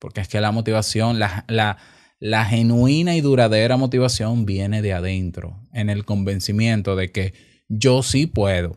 Porque 0.00 0.20
es 0.20 0.28
que 0.28 0.40
la 0.40 0.50
motivación, 0.50 1.18
la, 1.18 1.44
la, 1.48 1.76
la 2.20 2.44
genuina 2.44 3.14
y 3.14 3.20
duradera 3.20 3.76
motivación 3.76 4.44
viene 4.44 4.82
de 4.82 4.92
adentro, 4.92 5.60
en 5.72 5.90
el 5.90 6.04
convencimiento 6.04 6.96
de 6.96 7.12
que 7.12 7.34
yo 7.68 8.02
sí 8.02 8.26
puedo. 8.26 8.76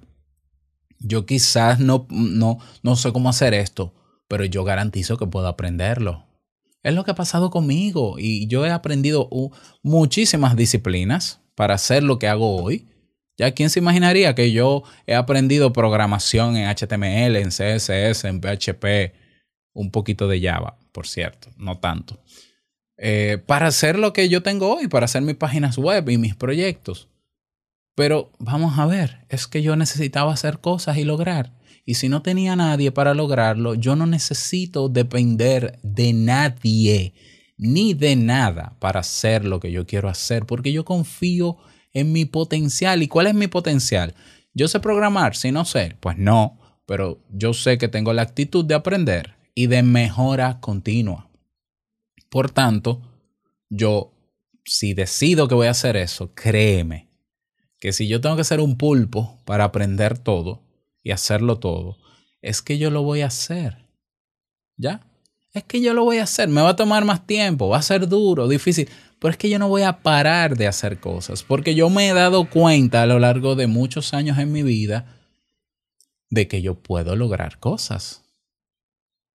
Yo 0.99 1.25
quizás 1.25 1.79
no, 1.79 2.05
no, 2.09 2.59
no 2.83 2.95
sé 2.95 3.11
cómo 3.11 3.29
hacer 3.29 3.53
esto, 3.53 3.93
pero 4.27 4.45
yo 4.45 4.63
garantizo 4.63 5.17
que 5.17 5.25
puedo 5.25 5.47
aprenderlo. 5.47 6.25
Es 6.83 6.93
lo 6.93 7.03
que 7.03 7.11
ha 7.11 7.15
pasado 7.15 7.49
conmigo 7.49 8.15
y 8.17 8.47
yo 8.47 8.65
he 8.65 8.71
aprendido 8.71 9.29
muchísimas 9.83 10.55
disciplinas 10.55 11.39
para 11.55 11.75
hacer 11.75 12.03
lo 12.03 12.19
que 12.19 12.27
hago 12.27 12.61
hoy. 12.61 12.87
Ya 13.37 13.51
quién 13.51 13.69
se 13.69 13.79
imaginaría 13.79 14.35
que 14.35 14.51
yo 14.51 14.83
he 15.07 15.15
aprendido 15.15 15.73
programación 15.73 16.57
en 16.57 16.67
HTML, 16.67 17.35
en 17.37 17.49
CSS, 17.49 18.25
en 18.25 18.41
PHP, 18.41 19.13
un 19.73 19.89
poquito 19.91 20.27
de 20.27 20.41
Java, 20.41 20.77
por 20.91 21.07
cierto, 21.07 21.49
no 21.57 21.79
tanto. 21.79 22.19
Eh, 23.03 23.39
para 23.43 23.65
hacer 23.65 23.97
lo 23.97 24.13
que 24.13 24.29
yo 24.29 24.43
tengo 24.43 24.75
hoy, 24.75 24.87
para 24.87 25.05
hacer 25.05 25.23
mis 25.23 25.35
páginas 25.35 25.75
web 25.79 26.07
y 26.07 26.19
mis 26.19 26.35
proyectos. 26.35 27.09
Pero 27.95 28.31
vamos 28.37 28.77
a 28.77 28.85
ver, 28.85 29.25
es 29.27 29.47
que 29.47 29.63
yo 29.63 29.75
necesitaba 29.75 30.31
hacer 30.31 30.59
cosas 30.59 30.97
y 30.97 31.03
lograr. 31.03 31.51
Y 31.83 31.95
si 31.95 32.09
no 32.09 32.21
tenía 32.21 32.55
nadie 32.55 32.91
para 32.91 33.15
lograrlo, 33.15 33.73
yo 33.73 33.95
no 33.95 34.05
necesito 34.05 34.87
depender 34.87 35.79
de 35.81 36.13
nadie 36.13 37.15
ni 37.57 37.95
de 37.95 38.15
nada 38.15 38.75
para 38.77 38.99
hacer 38.99 39.45
lo 39.45 39.59
que 39.59 39.71
yo 39.71 39.87
quiero 39.87 40.07
hacer, 40.07 40.45
porque 40.45 40.71
yo 40.71 40.85
confío 40.85 41.57
en 41.93 42.11
mi 42.11 42.25
potencial. 42.25 43.01
¿Y 43.01 43.07
cuál 43.07 43.25
es 43.25 43.33
mi 43.33 43.47
potencial? 43.47 44.13
Yo 44.53 44.67
sé 44.67 44.79
programar, 44.79 45.35
si 45.35 45.51
no 45.51 45.65
sé, 45.65 45.95
pues 46.01 46.19
no, 46.19 46.59
pero 46.85 47.19
yo 47.31 47.53
sé 47.53 47.79
que 47.79 47.87
tengo 47.87 48.13
la 48.13 48.21
actitud 48.21 48.63
de 48.63 48.75
aprender 48.75 49.33
y 49.55 49.65
de 49.65 49.81
mejora 49.81 50.59
continua. 50.59 51.30
Por 52.31 52.49
tanto, 52.49 53.01
yo, 53.69 54.13
si 54.63 54.93
decido 54.93 55.49
que 55.49 55.53
voy 55.53 55.67
a 55.67 55.71
hacer 55.71 55.97
eso, 55.97 56.33
créeme 56.33 57.09
que 57.77 57.91
si 57.91 58.07
yo 58.07 58.21
tengo 58.21 58.37
que 58.37 58.45
ser 58.45 58.61
un 58.61 58.77
pulpo 58.77 59.37
para 59.43 59.65
aprender 59.65 60.17
todo 60.17 60.63
y 61.03 61.11
hacerlo 61.11 61.59
todo, 61.59 61.97
es 62.41 62.61
que 62.61 62.77
yo 62.77 62.89
lo 62.89 63.03
voy 63.03 63.19
a 63.19 63.27
hacer. 63.27 63.85
¿Ya? 64.77 65.01
Es 65.51 65.65
que 65.65 65.81
yo 65.81 65.93
lo 65.93 66.05
voy 66.05 66.19
a 66.19 66.23
hacer. 66.23 66.47
Me 66.47 66.61
va 66.61 66.69
a 66.69 66.75
tomar 66.77 67.03
más 67.03 67.27
tiempo, 67.27 67.67
va 67.67 67.79
a 67.79 67.81
ser 67.81 68.07
duro, 68.07 68.47
difícil, 68.47 68.87
pero 69.19 69.31
es 69.31 69.37
que 69.37 69.49
yo 69.49 69.59
no 69.59 69.67
voy 69.67 69.81
a 69.81 70.01
parar 70.01 70.55
de 70.55 70.67
hacer 70.67 71.01
cosas, 71.01 71.43
porque 71.43 71.75
yo 71.75 71.89
me 71.89 72.07
he 72.07 72.13
dado 72.13 72.49
cuenta 72.49 73.03
a 73.03 73.07
lo 73.07 73.19
largo 73.19 73.55
de 73.55 73.67
muchos 73.67 74.13
años 74.13 74.37
en 74.37 74.53
mi 74.53 74.63
vida 74.63 75.17
de 76.29 76.47
que 76.47 76.61
yo 76.61 76.75
puedo 76.75 77.17
lograr 77.17 77.59
cosas. 77.59 78.23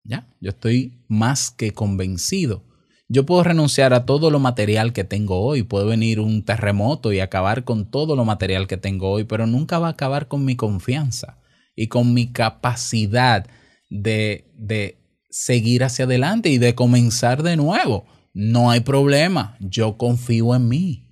¿Ya? 0.02 0.26
Yo 0.40 0.48
estoy 0.48 1.04
más 1.08 1.50
que 1.50 1.74
convencido. 1.74 2.62
Yo 3.08 3.24
puedo 3.24 3.44
renunciar 3.44 3.94
a 3.94 4.04
todo 4.04 4.30
lo 4.30 4.40
material 4.40 4.92
que 4.92 5.04
tengo 5.04 5.40
hoy, 5.40 5.62
puede 5.62 5.86
venir 5.86 6.18
un 6.18 6.44
terremoto 6.44 7.12
y 7.12 7.20
acabar 7.20 7.62
con 7.62 7.88
todo 7.88 8.16
lo 8.16 8.24
material 8.24 8.66
que 8.66 8.76
tengo 8.76 9.10
hoy, 9.10 9.24
pero 9.24 9.46
nunca 9.46 9.78
va 9.78 9.88
a 9.88 9.92
acabar 9.92 10.26
con 10.26 10.44
mi 10.44 10.56
confianza 10.56 11.38
y 11.76 11.86
con 11.86 12.14
mi 12.14 12.32
capacidad 12.32 13.46
de, 13.90 14.50
de 14.56 14.98
seguir 15.30 15.84
hacia 15.84 16.04
adelante 16.04 16.48
y 16.48 16.58
de 16.58 16.74
comenzar 16.74 17.44
de 17.44 17.56
nuevo. 17.56 18.06
No 18.34 18.70
hay 18.70 18.80
problema, 18.80 19.56
yo 19.60 19.96
confío 19.96 20.56
en 20.56 20.68
mí. 20.68 21.04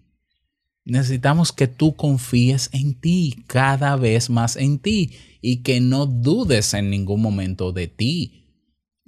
Necesitamos 0.84 1.52
que 1.52 1.68
tú 1.68 1.94
confíes 1.94 2.70
en 2.72 3.00
ti, 3.00 3.44
cada 3.46 3.94
vez 3.96 4.30
más 4.30 4.56
en 4.56 4.80
ti, 4.80 5.12
y 5.40 5.62
que 5.62 5.80
no 5.80 6.06
dudes 6.06 6.74
en 6.74 6.90
ningún 6.90 7.22
momento 7.22 7.72
de 7.72 7.86
ti 7.86 8.43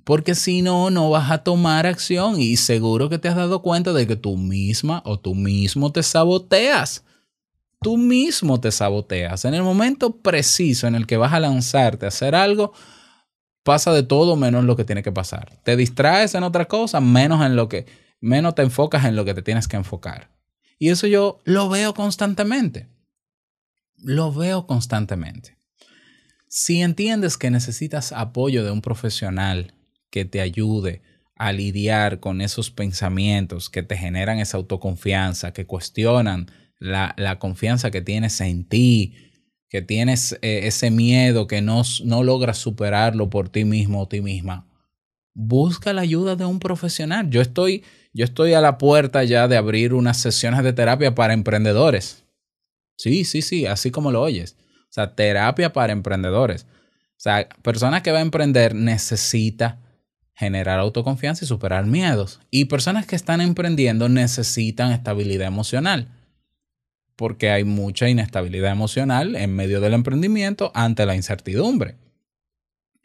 porque 0.06 0.36
si 0.36 0.62
no, 0.62 0.88
no 0.90 1.10
vas 1.10 1.32
a 1.32 1.38
tomar 1.38 1.84
acción 1.84 2.40
y 2.40 2.56
seguro 2.58 3.08
que 3.08 3.18
te 3.18 3.26
has 3.26 3.34
dado 3.34 3.60
cuenta 3.60 3.92
de 3.92 4.06
que 4.06 4.14
tú 4.14 4.36
misma 4.36 5.02
o 5.04 5.18
tú 5.18 5.34
mismo 5.34 5.90
te 5.90 6.04
saboteas. 6.04 7.02
Tú 7.80 7.96
mismo 7.96 8.60
te 8.60 8.70
saboteas. 8.70 9.44
En 9.44 9.54
el 9.54 9.64
momento 9.64 10.18
preciso 10.18 10.86
en 10.86 10.94
el 10.94 11.08
que 11.08 11.16
vas 11.16 11.32
a 11.32 11.40
lanzarte 11.40 12.04
a 12.04 12.10
hacer 12.10 12.36
algo, 12.36 12.72
pasa 13.64 13.92
de 13.92 14.04
todo 14.04 14.36
menos 14.36 14.62
lo 14.62 14.76
que 14.76 14.84
tiene 14.84 15.02
que 15.02 15.10
pasar. 15.10 15.58
Te 15.64 15.76
distraes 15.76 16.36
en 16.36 16.44
otra 16.44 16.66
cosa, 16.66 17.00
menos 17.00 17.44
en 17.44 17.56
lo 17.56 17.68
que 17.68 17.86
menos 18.20 18.54
te 18.54 18.62
enfocas 18.62 19.06
en 19.06 19.16
lo 19.16 19.24
que 19.24 19.34
te 19.34 19.42
tienes 19.42 19.66
que 19.66 19.76
enfocar. 19.76 20.30
Y 20.78 20.90
eso 20.90 21.08
yo 21.08 21.40
lo 21.42 21.68
veo 21.68 21.94
constantemente. 21.94 22.88
Lo 23.96 24.32
veo 24.32 24.68
constantemente. 24.68 25.58
Si 26.46 26.80
entiendes 26.80 27.36
que 27.36 27.50
necesitas 27.50 28.12
apoyo 28.12 28.64
de 28.64 28.70
un 28.70 28.82
profesional 28.82 29.72
que 30.10 30.24
te 30.24 30.40
ayude 30.40 31.02
a 31.36 31.52
lidiar 31.52 32.20
con 32.20 32.40
esos 32.40 32.70
pensamientos 32.70 33.68
que 33.68 33.82
te 33.82 33.96
generan 33.96 34.38
esa 34.38 34.56
autoconfianza, 34.56 35.52
que 35.52 35.66
cuestionan 35.66 36.50
la, 36.78 37.14
la 37.18 37.38
confianza 37.38 37.90
que 37.90 38.00
tienes 38.00 38.40
en 38.40 38.64
ti, 38.64 39.14
que 39.68 39.82
tienes 39.82 40.38
eh, 40.42 40.60
ese 40.64 40.90
miedo 40.90 41.46
que 41.46 41.60
no, 41.60 41.82
no 42.04 42.22
logras 42.22 42.58
superarlo 42.58 43.28
por 43.28 43.48
ti 43.48 43.64
mismo 43.64 44.02
o 44.02 44.08
ti 44.08 44.20
misma. 44.20 44.66
Busca 45.34 45.92
la 45.92 46.02
ayuda 46.02 46.36
de 46.36 46.46
un 46.46 46.60
profesional. 46.60 47.28
Yo 47.28 47.42
estoy, 47.42 47.84
yo 48.14 48.24
estoy 48.24 48.54
a 48.54 48.62
la 48.62 48.78
puerta 48.78 49.22
ya 49.24 49.48
de 49.48 49.58
abrir 49.58 49.92
unas 49.92 50.16
sesiones 50.16 50.62
de 50.62 50.72
terapia 50.72 51.14
para 51.14 51.34
emprendedores. 51.34 52.24
Sí, 52.96 53.24
sí, 53.24 53.42
sí, 53.42 53.66
así 53.66 53.90
como 53.90 54.10
lo 54.10 54.22
oyes. 54.22 54.56
O 54.84 54.92
sea, 54.96 55.14
terapia 55.14 55.74
para 55.74 55.92
emprendedores. 55.92 56.64
O 56.64 57.18
sea, 57.18 57.48
persona 57.62 58.02
que 58.02 58.12
va 58.12 58.18
a 58.18 58.22
emprender 58.22 58.74
necesita 58.74 59.82
generar 60.36 60.78
autoconfianza 60.78 61.44
y 61.44 61.48
superar 61.48 61.86
miedos. 61.86 62.40
Y 62.50 62.66
personas 62.66 63.06
que 63.06 63.16
están 63.16 63.40
emprendiendo 63.40 64.08
necesitan 64.08 64.92
estabilidad 64.92 65.48
emocional, 65.48 66.08
porque 67.16 67.50
hay 67.50 67.64
mucha 67.64 68.08
inestabilidad 68.08 68.70
emocional 68.70 69.34
en 69.34 69.56
medio 69.56 69.80
del 69.80 69.94
emprendimiento 69.94 70.70
ante 70.74 71.06
la 71.06 71.16
incertidumbre. 71.16 71.96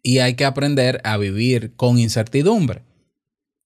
Y 0.04 0.20
hay 0.20 0.34
que 0.36 0.46
aprender 0.46 1.00
a 1.06 1.18
vivir 1.18 1.74
con 1.76 1.98
incertidumbre. 1.98 2.82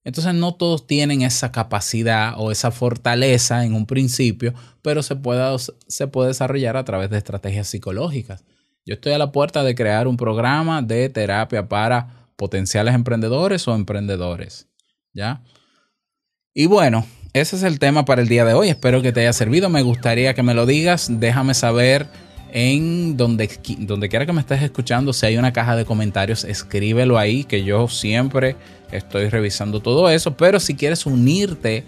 Entonces 0.03 0.35
no 0.35 0.53
todos 0.53 0.85
tienen 0.85 1.23
esa 1.23 1.51
capacidad 1.51 2.35
o 2.37 2.51
esa 2.51 2.69
fortaleza 2.69 3.65
en 3.65 3.73
un 3.73 3.87
principio, 3.87 4.53
pero 4.83 5.01
se 5.01 5.15
puede, 5.15 5.57
se 5.87 6.07
puede 6.07 6.27
desarrollar 6.27 6.77
a 6.77 6.85
través 6.85 7.09
de 7.09 7.17
estrategias 7.17 7.67
psicológicas. 7.67 8.43
Yo 8.85 8.93
estoy 8.93 9.13
a 9.13 9.17
la 9.17 9.31
puerta 9.31 9.63
de 9.63 9.73
crear 9.73 10.07
un 10.07 10.17
programa 10.17 10.83
de 10.83 11.09
terapia 11.09 11.67
para 11.67 12.24
potenciales 12.35 12.95
emprendedores 12.95 13.67
o 13.67 13.75
emprendedores. 13.75 14.67
¿Ya? 15.13 15.43
Y 16.53 16.67
bueno, 16.67 17.05
ese 17.33 17.57
es 17.57 17.63
el 17.63 17.79
tema 17.79 18.05
para 18.05 18.21
el 18.21 18.27
día 18.27 18.45
de 18.45 18.53
hoy. 18.53 18.69
Espero 18.69 19.01
que 19.01 19.11
te 19.11 19.21
haya 19.21 19.33
servido. 19.33 19.69
Me 19.69 19.81
gustaría 19.81 20.33
que 20.33 20.43
me 20.43 20.53
lo 20.53 20.65
digas. 20.65 21.07
Déjame 21.09 21.53
saber 21.53 22.07
en 22.53 23.17
donde, 23.17 23.49
donde 23.79 24.07
quiera 24.07 24.25
que 24.25 24.31
me 24.31 24.39
estés 24.39 24.61
escuchando. 24.61 25.11
Si 25.11 25.25
hay 25.25 25.37
una 25.37 25.51
caja 25.51 25.75
de 25.75 25.83
comentarios, 25.83 26.45
escríbelo 26.45 27.17
ahí, 27.17 27.43
que 27.43 27.65
yo 27.65 27.89
siempre 27.89 28.55
estoy 28.91 29.27
revisando 29.27 29.81
todo 29.81 30.09
eso. 30.09 30.37
Pero 30.37 30.61
si 30.61 30.75
quieres 30.75 31.05
unirte 31.05 31.83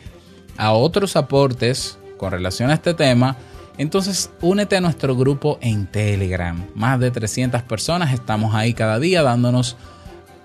a 0.58 0.74
otros 0.74 1.16
aportes 1.16 1.98
con 2.18 2.32
relación 2.32 2.70
a 2.70 2.74
este 2.74 2.94
tema, 2.94 3.38
entonces 3.78 4.30
únete 4.42 4.76
a 4.76 4.82
nuestro 4.82 5.16
grupo 5.16 5.60
en 5.62 5.88
Telegram. 5.88 6.68
Más 6.76 7.00
de 7.00 7.12
300 7.12 7.62
personas 7.64 8.14
estamos 8.14 8.54
ahí 8.54 8.74
cada 8.74 9.00
día 9.00 9.24
dándonos 9.24 9.78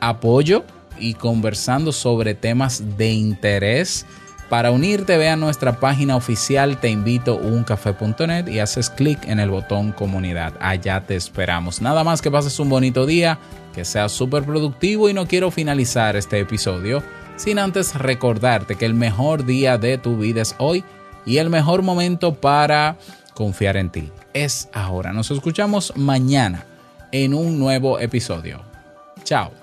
apoyo 0.03 0.65
y 0.99 1.15
conversando 1.15 1.93
sobre 1.93 2.35
temas 2.35 2.99
de 2.99 3.13
interés. 3.13 4.05
Para 4.51 4.71
unirte, 4.71 5.17
ve 5.17 5.31
a 5.31 5.37
nuestra 5.37 5.81
página 5.81 6.17
oficial 6.17 6.79
te 6.79 6.91
invito 6.91 7.37
uncafe.net 7.37 8.49
y 8.49 8.59
haces 8.59 8.91
clic 8.91 9.27
en 9.27 9.41
el 9.41 9.49
botón 9.49 9.93
comunidad. 9.93 10.53
Allá 10.61 11.01
te 11.07 11.17
esperamos. 11.17 11.81
Nada 11.81 12.05
más 12.05 12.21
que 12.21 12.31
pases 12.31 12.59
un 12.59 12.69
bonito 12.69 13.07
día, 13.07 13.39
que 13.75 13.87
seas 13.87 14.13
súper 14.13 14.45
productivo 14.45 15.09
y 15.09 15.15
no 15.15 15.27
quiero 15.27 15.51
finalizar 15.51 16.17
este 16.17 16.41
episodio 16.41 17.03
sin 17.37 17.59
antes 17.59 17.95
recordarte 17.95 18.77
que 18.77 18.85
el 18.85 18.95
mejor 18.95 19.47
día 19.47 19.79
de 19.79 19.97
tu 19.97 20.19
vida 20.19 20.43
es 20.43 20.55
hoy 20.59 20.85
y 21.25 21.39
el 21.39 21.49
mejor 21.49 21.81
momento 21.83 22.35
para 22.35 22.99
confiar 23.35 23.79
en 23.79 23.89
ti 23.89 24.11
es 24.35 24.69
ahora. 24.75 25.13
Nos 25.13 25.31
escuchamos 25.31 25.95
mañana 25.97 26.67
en 27.11 27.33
un 27.33 27.59
nuevo 27.59 27.99
episodio. 27.99 28.61
Chao. 29.25 29.62